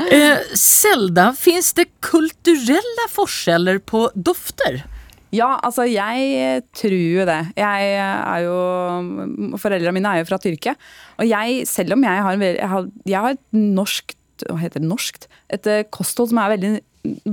[0.09, 4.86] eh, Selda, fins det kulturelle forskjeller på dofter?
[5.35, 7.41] Ja, altså jeg tror jo det.
[7.59, 10.77] Jeg er jo Foreldrene mine er jo fra Tyrkia.
[11.18, 14.91] Og jeg, selv om jeg har, jeg har, jeg har et norskt Hva heter det?
[14.91, 15.31] Norskt?
[15.53, 16.70] Et eh, kosthold som er veldig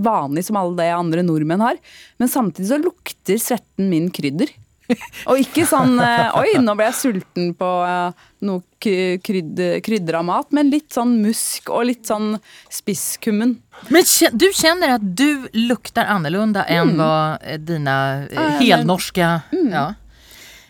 [0.06, 1.80] vanlig som alle det andre nordmenn har.
[2.22, 4.52] Men samtidig så lukter svetten min krydder.
[5.30, 10.50] Og ikke sånn eh, Oi, nå ble jeg sulten på eh, noe krydder, krydra mat,
[10.52, 12.34] men litt sånn musk og litt sånn
[12.68, 13.56] spisskummen.
[13.94, 17.00] Men du kjenner at du lukter annorlunda enn mm.
[17.00, 19.34] hva dine helnorske ja, men- helnorska...
[19.72, 19.86] Ja.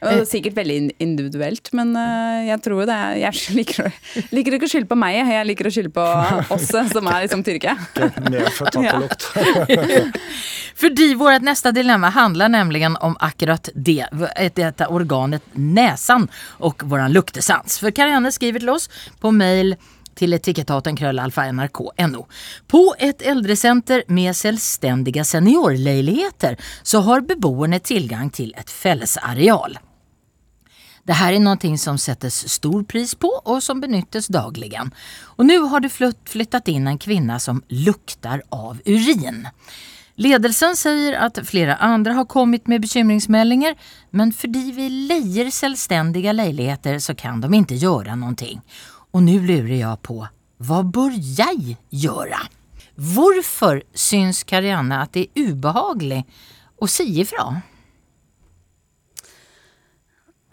[0.04, 3.92] Og Sikkert veldig in- individuelt, men eh, jeg tror jo det er Jeg liker,
[4.36, 6.08] liker ikke å skylde på meg, jeg liker å skylde på
[6.56, 7.78] oss som er liksom Tyrkia.
[8.30, 9.00] Medfødt Ja.
[10.76, 14.06] Fordi För vårt neste dilemma handler nemlig om akkurat det,
[14.56, 16.28] dette organet nesen
[16.60, 17.80] og våran luktesans.
[17.80, 18.90] For Karianne skriver til oss
[19.22, 19.76] på mail
[20.18, 21.80] til etikettaten kröllalfa nrk
[22.10, 22.26] no.
[22.68, 29.78] På et eldresenter med selvstendige seniorleiligheter så har beboerne tilgang til et fällesareal.
[31.04, 34.92] Det här är någonting som sättes stor pris på och som benyttes dagligen.
[35.22, 39.48] Och nu har det flyttet flyttat in en kvinna som luktar av urin.
[40.16, 43.76] Ledelsen sier at flere andre har kommet med bekymringsmeldinger
[44.10, 48.52] men fordi vi lejer selvstendige leiligheter, så kan de ikke gjøre noe.
[49.14, 50.22] Og nå lurer jeg på,
[50.64, 52.40] hva bør jeg gjøre?
[52.94, 56.24] Hvorfor syns Karianne at det er ubehagelig
[56.78, 57.64] å si ifrån?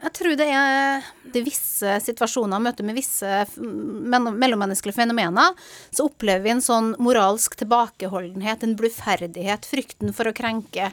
[0.01, 5.53] Jeg tror det er de visse situasjoner, møter med visse mellommenneskelige fenomener,
[5.93, 10.89] så opplever vi en sånn moralsk tilbakeholdenhet, en bluferdighet, frykten for å krenke,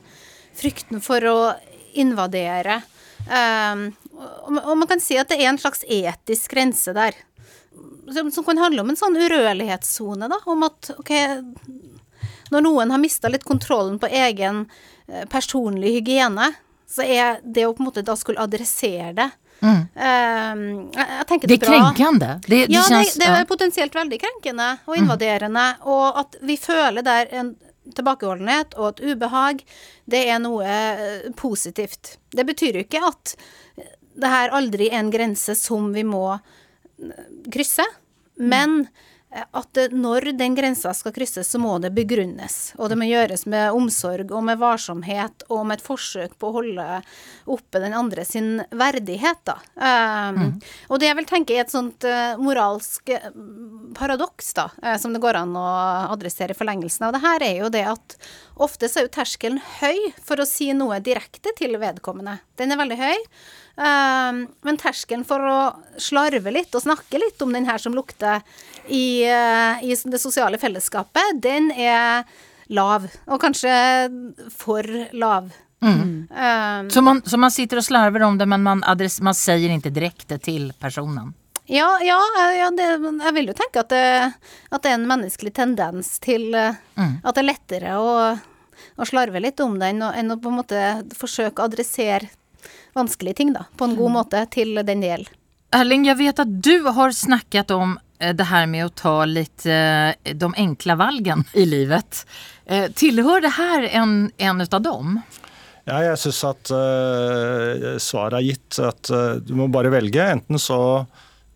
[0.59, 1.37] frykten for å
[1.97, 2.81] invadere.
[3.27, 3.87] Um,
[4.51, 7.15] og man kan si at det er en slags etisk grense der,
[8.11, 11.13] som, som kan handle om en sånn urørlighetssone, da, om at ok,
[12.51, 14.65] når noen har mista litt kontrollen på egen
[15.07, 16.51] eh, personlig hygiene,
[16.89, 19.29] så er det å på en måte da skulle adressere det
[19.61, 20.55] eh,
[20.95, 21.77] jeg, jeg tenker Det det er bra.
[21.91, 22.29] kränkande.
[22.47, 26.57] Det, det Ja, kjennes, det, det er potensielt veldig krenkende og invaderende, og at vi
[26.61, 27.55] føler der en
[27.95, 29.61] tilbakeholdenhet og et ubehag,
[30.11, 32.17] det er noe eh, positivt.
[32.35, 33.35] Det betyr jo ikke at
[34.17, 37.85] det her aldri er en grense som vi må eh, krysse,
[38.37, 42.71] men eh, at når den grensa skal krysses, så må det begrunnes.
[42.79, 46.55] Og det må gjøres med omsorg og med varsomhet og med et forsøk på å
[46.61, 46.85] holde
[47.51, 49.57] oppe den andre sin verdighet, da.
[49.75, 50.57] Um,
[50.87, 53.29] Og det jeg vil tenke er et sånt eh, moralsk eh,
[53.97, 55.67] paradoks, da, eh, som det går an å
[56.15, 58.17] adressere i forlengelsen av det her, er jo det at
[58.55, 62.39] ofte så er jo terskelen høy for å si noe direkte til vedkommende.
[62.57, 63.17] Den er veldig høy.
[63.77, 65.57] Um, men terskelen for å
[66.01, 68.41] slarve litt og snakke litt om den her som lukter
[68.87, 72.25] i, eh, i det sosiale fellesskapet, den er
[72.73, 73.05] lav.
[73.27, 73.75] Og kanskje
[74.49, 74.81] for
[75.13, 75.51] lav.
[75.77, 76.25] Um,
[76.89, 79.93] Så man, så man sitter og slarver om det men man, adress, man sier ikke
[79.93, 81.35] direkte til personen?
[81.69, 82.17] Ja, ja,
[82.55, 84.33] ja det, jeg vil jo tenke at det,
[84.71, 87.21] at det er en menneskelig tendens til mm.
[87.21, 88.33] at det er lettere å,
[88.97, 90.83] å slarve litt om den enn å på en måte
[91.19, 92.31] forsøke å adressere
[92.97, 95.33] vanskelige ting da, på en god måte til den det gjelder.
[95.77, 99.65] Erling, jeg vet at du har snakket om eh, det her med å ta litt
[99.67, 102.23] eh, de enkla valgen i livet.
[102.65, 105.19] Eh, Tillhör det her en, en av dem?
[105.87, 108.79] Ja, jeg syns at uh, svaret er gitt.
[108.83, 110.19] At uh, du må bare velge.
[110.19, 110.79] Enten så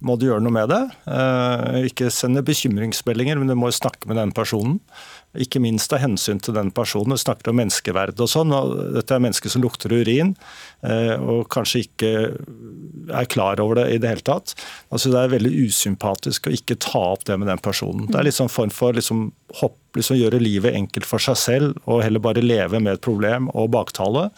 [0.01, 0.81] må du gjøre noe med det.
[1.05, 4.79] eh, ikke sende bekymringsmeldinger, men du må snakke med den personen.
[5.37, 7.15] Ikke minst av hensyn til den personen.
[7.15, 8.51] Du snakker om menneskeverd og sånn.
[8.51, 10.35] og Dette er mennesker som lukter urin,
[10.83, 12.11] eh, og kanskje ikke
[13.15, 14.55] er klar over det i det hele tatt.
[14.91, 18.09] Altså Det er veldig usympatisk å ikke ta opp det med den personen.
[18.09, 19.31] Det er litt sånn form for liksom
[19.61, 23.49] hopp, liksom gjøre livet enkelt for seg selv og heller bare leve med et problem
[23.51, 24.29] og baktale,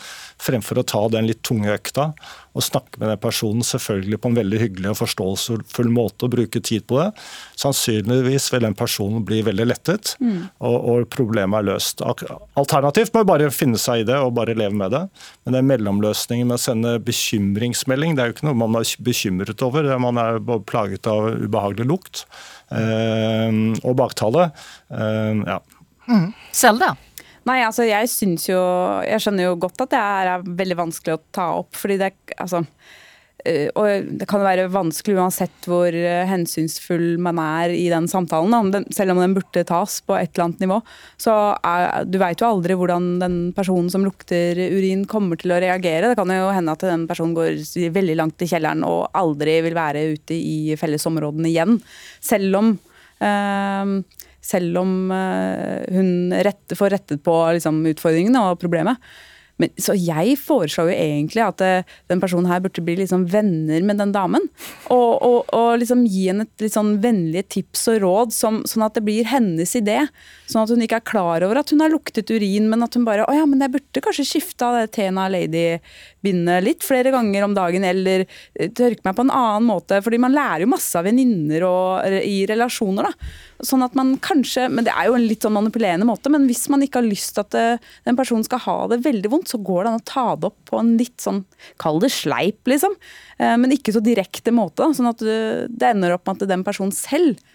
[0.42, 2.12] fremfor å ta den litt tunge økta
[2.54, 6.62] og snakke med den personen selvfølgelig på en veldig hyggelig og forståelsesfull måte og bruke
[6.62, 7.08] tid på det.
[7.60, 10.14] Sannsynligvis vil den personen bli veldig lettet,
[10.62, 12.04] og, og problemet er løst.
[12.06, 15.04] Alternativt må bare finne seg i det og bare leve med det.
[15.44, 19.66] Men den mellomløsningen med å sende bekymringsmelding, det er jo ikke noe man er bekymret
[19.66, 19.90] over.
[19.98, 20.38] Man er
[20.70, 22.28] plaget av ubehagelig lukt
[23.84, 24.50] og baktale.
[24.94, 25.60] Eh, ja.
[26.52, 26.94] Selda?
[27.48, 28.60] Nei, altså jeg syns jo
[29.04, 32.64] Jeg skjønner jo godt at det er veldig vanskelig å ta opp, fordi det altså
[32.64, 33.03] eh,
[33.76, 38.86] og det kan være vanskelig uansett hvor eh, hensynsfull man er i den samtalen.
[38.96, 40.80] selv om den burde tas på et eller annet nivå.
[41.18, 45.60] Så er, Du veit jo aldri hvordan den personen som lukter urin kommer til å
[45.60, 46.12] reagere.
[46.12, 47.60] Det kan jo hende at den personen går
[47.94, 51.80] veldig langt i kjelleren og aldri vil være ute i fellesområdene igjen.
[52.24, 52.76] Selv om
[53.24, 53.98] øh,
[54.44, 59.00] selv om eh, hun rette, får rettet på liksom, utfordringene og problemet.
[59.64, 63.84] Men, så jeg foreslår jo egentlig at uh, den personen her burde bli liksom venner
[63.86, 64.48] med den damen.
[64.92, 68.86] Og, og, og liksom gi henne et litt sånn vennlige tips og råd, som, sånn
[68.88, 70.02] at det blir hennes idé.
[70.52, 73.08] Sånn at hun ikke er klar over at hun har luktet urin, men at hun
[73.08, 74.42] bare Å ja, men jeg burde kanskje
[74.74, 75.80] det Tena Lady
[76.24, 80.02] binde litt flere ganger om dagen, eller eh, tørke meg på en annen måte.
[80.04, 81.66] fordi man lærer jo masse av venninner
[82.24, 83.10] i relasjoner.
[83.10, 83.32] da.
[83.64, 86.68] Sånn at man kanskje, men Det er jo en litt sånn manipulerende måte, men hvis
[86.70, 87.68] man ikke har lyst til at det,
[88.06, 90.60] den personen skal ha det veldig vondt, så går det an å ta det opp
[90.70, 91.44] på en litt sånn,
[91.82, 92.98] kall det sleip, liksom.
[93.38, 94.90] Eh, men ikke så direkte måte.
[94.96, 97.53] Sånn at det ender opp med at den personen selv eh,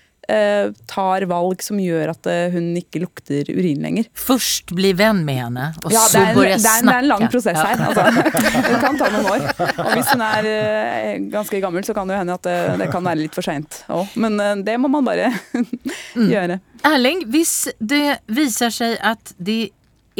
[0.88, 4.08] tar valg som gjør at eh, hun ikke lukter urin lenger.
[4.18, 7.24] Først bli venn med henne, og Ja, så det er, en, det, er en, lang
[7.32, 7.84] prosess her.
[7.88, 8.04] Altså.
[8.68, 9.46] Det kan ta noen år.
[9.84, 13.04] Og hvis hun er eh, ganske gammel, så kan det hende at det, det kan
[13.04, 14.12] være litt for seint òg.
[14.20, 15.32] Men eh, det må man bare
[16.34, 16.60] gjøre.
[16.86, 19.72] Erling, hvis det viser seg at det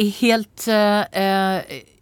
[0.07, 1.03] helt uh,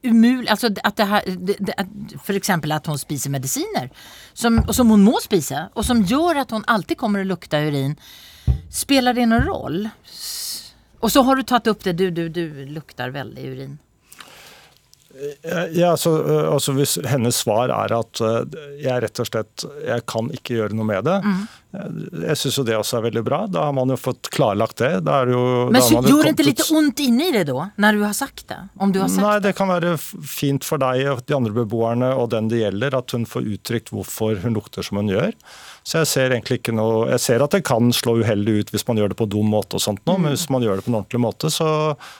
[0.05, 1.87] umulig altså at det her, det, at
[2.23, 3.89] For eksempel at hun spiser medisiner,
[4.33, 7.97] som, som hun må spise, og som gjør at hun alltid kommer å lukte urin.
[8.69, 9.91] Spiller det noen rolle?
[11.01, 13.75] Og så har du tatt opp det, du, du, du lukter veldig urin.
[15.73, 16.11] Ja, altså,
[16.51, 20.77] altså Hvis hennes svar er at øh, jeg rett og slett jeg kan ikke gjøre
[20.77, 21.15] noe med det,
[22.23, 23.39] jeg syns jo det også er veldig bra.
[23.51, 24.91] Da har man jo fått klarlagt det.
[25.05, 25.41] Da jo,
[25.73, 28.15] Men så, man jo gjør det ikke litt vondt inni det da, når du har
[28.17, 28.59] sagt det?
[28.81, 32.13] Om du har sagt Nei, det kan være fint for deg og de andre beboerne
[32.17, 35.35] og den det gjelder, at hun får uttrykt hvorfor hun lukter som hun gjør.
[35.87, 38.83] Så jeg ser egentlig ikke noe Jeg ser at det kan slå uheldig ut hvis
[38.89, 40.91] man gjør det på dum måte og sånt nå, men hvis man gjør det på
[40.91, 41.67] en ordentlig måte, så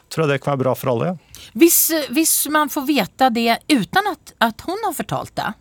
[0.08, 1.12] tror jeg det kan være bra for alle.
[1.12, 1.48] Ja.
[1.60, 1.80] Hvis,
[2.16, 5.52] hvis man får vite det uten at, at hun har fortalt det,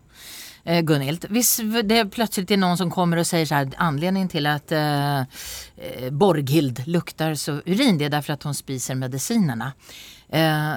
[0.65, 1.27] eh, Gunhild.
[1.35, 5.43] Hvis det plutselig er noen som kommer og sier at anledningen til at eh,
[5.77, 9.73] eh, Borghild lukter så urin, det er derfor at hun spiser medisinene.
[10.31, 10.75] Eh,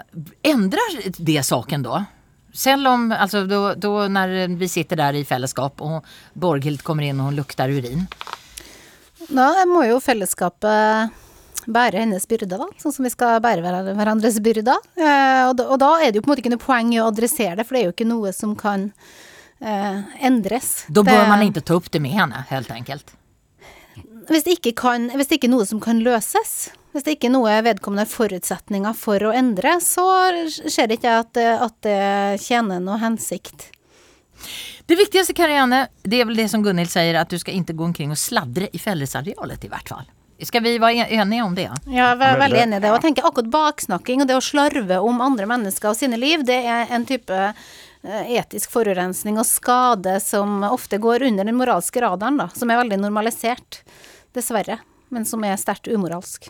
[0.50, 2.08] endrer det saken da?
[2.54, 7.20] Selv om, altså då, då när vi sitter der i fellesskap og Borghild kommer inn
[7.22, 8.08] og hun lukter urin.
[9.30, 11.12] Da må jo fellesskapet
[11.70, 12.66] bære hennes byrder, da.
[12.82, 14.80] Sånn som vi skal bære hver- hverandres byrder.
[14.98, 17.02] Eh, og, da, og da er det jo på en måte ikke noe poeng i
[17.04, 18.92] å adressere det, for det er jo ikke noe som kan
[19.62, 20.86] eh, endres.
[20.90, 23.12] Da Det- bør man ikke ta opp det med henne, helt enkelt.
[24.30, 27.30] Hvis det, ikke kan, hvis det ikke er noe som kan løses, hvis det ikke
[27.30, 30.06] er noe vedkommende har forutsetninger for å endre, så
[30.70, 32.00] ser ikke jeg at, at det
[32.46, 33.72] tjener noe hensikt.
[34.90, 37.90] Det viktigste Karianne, det er vel det som Gunhild sier, at du skal ikke gå
[37.92, 40.08] omkring og sladre i fellesarealet i hvert fall.
[40.48, 41.68] Skal vi være enige om det?
[41.68, 42.60] Ja, jeg er veldig Veldig.
[42.64, 42.90] enig i det.
[42.90, 46.46] Og jeg tenker akkurat baksnakking og det å slarve om andre mennesker og sine liv,
[46.48, 52.00] det er en type eh, etisk forurensning og skade som ofte går under den moralske
[52.06, 52.48] radaren, da.
[52.56, 53.82] Som er veldig normalisert,
[54.36, 54.80] dessverre.
[55.10, 56.50] Men som er sterkt umoralsk.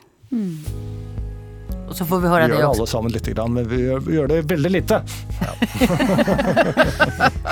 [1.89, 3.79] Og så får vi høre Vi det gjør det alle sammen lite grann, men vi
[3.81, 4.99] gjør, vi gjør det veldig lite.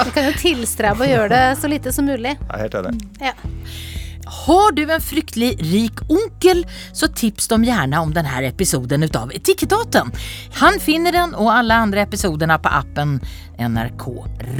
[0.07, 2.35] Vi kan jo tilstrebe å gjøre det så lite som mulig.
[2.37, 2.93] Jeg er helt enig.
[3.23, 3.33] Ja.
[4.27, 10.11] Har du en fryktelig rik onkel, så tips dem gjerne om denne episoden av Etikettaten.
[10.61, 13.17] Han finner den og alle andre episodene på appen
[13.57, 14.05] NRK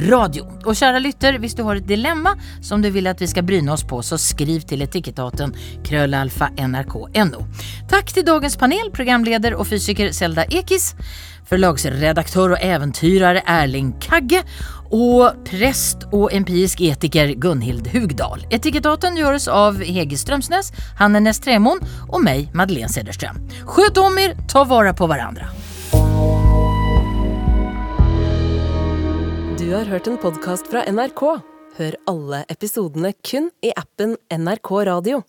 [0.08, 0.46] Radio.
[0.66, 3.72] Og kjære lytter, hvis du har et dilemma som du vil at vi skal bryne
[3.72, 5.54] oss på, så skriv til Etikettaten
[5.86, 7.44] krøllalfa nrk.no.
[7.90, 10.94] Takk til dagens panel, programleder og fysiker Selda Ekis,
[11.48, 14.42] forlagsredaktør og eventyrer Erling Kagge
[14.90, 18.44] och prest og empirisk etiker Gunhild Hugdal.
[18.50, 23.40] Etikettaten gjøres av Hege Strømsnes, Hanne Næss Tremoen og meg, Madeleine Cederström.
[23.68, 25.50] Sköt om er, ta vare på hverandre.
[29.58, 31.24] Du har hørt en podkast fra NRK.
[31.78, 35.22] Hør alle episodene kun i appen NRK Radio.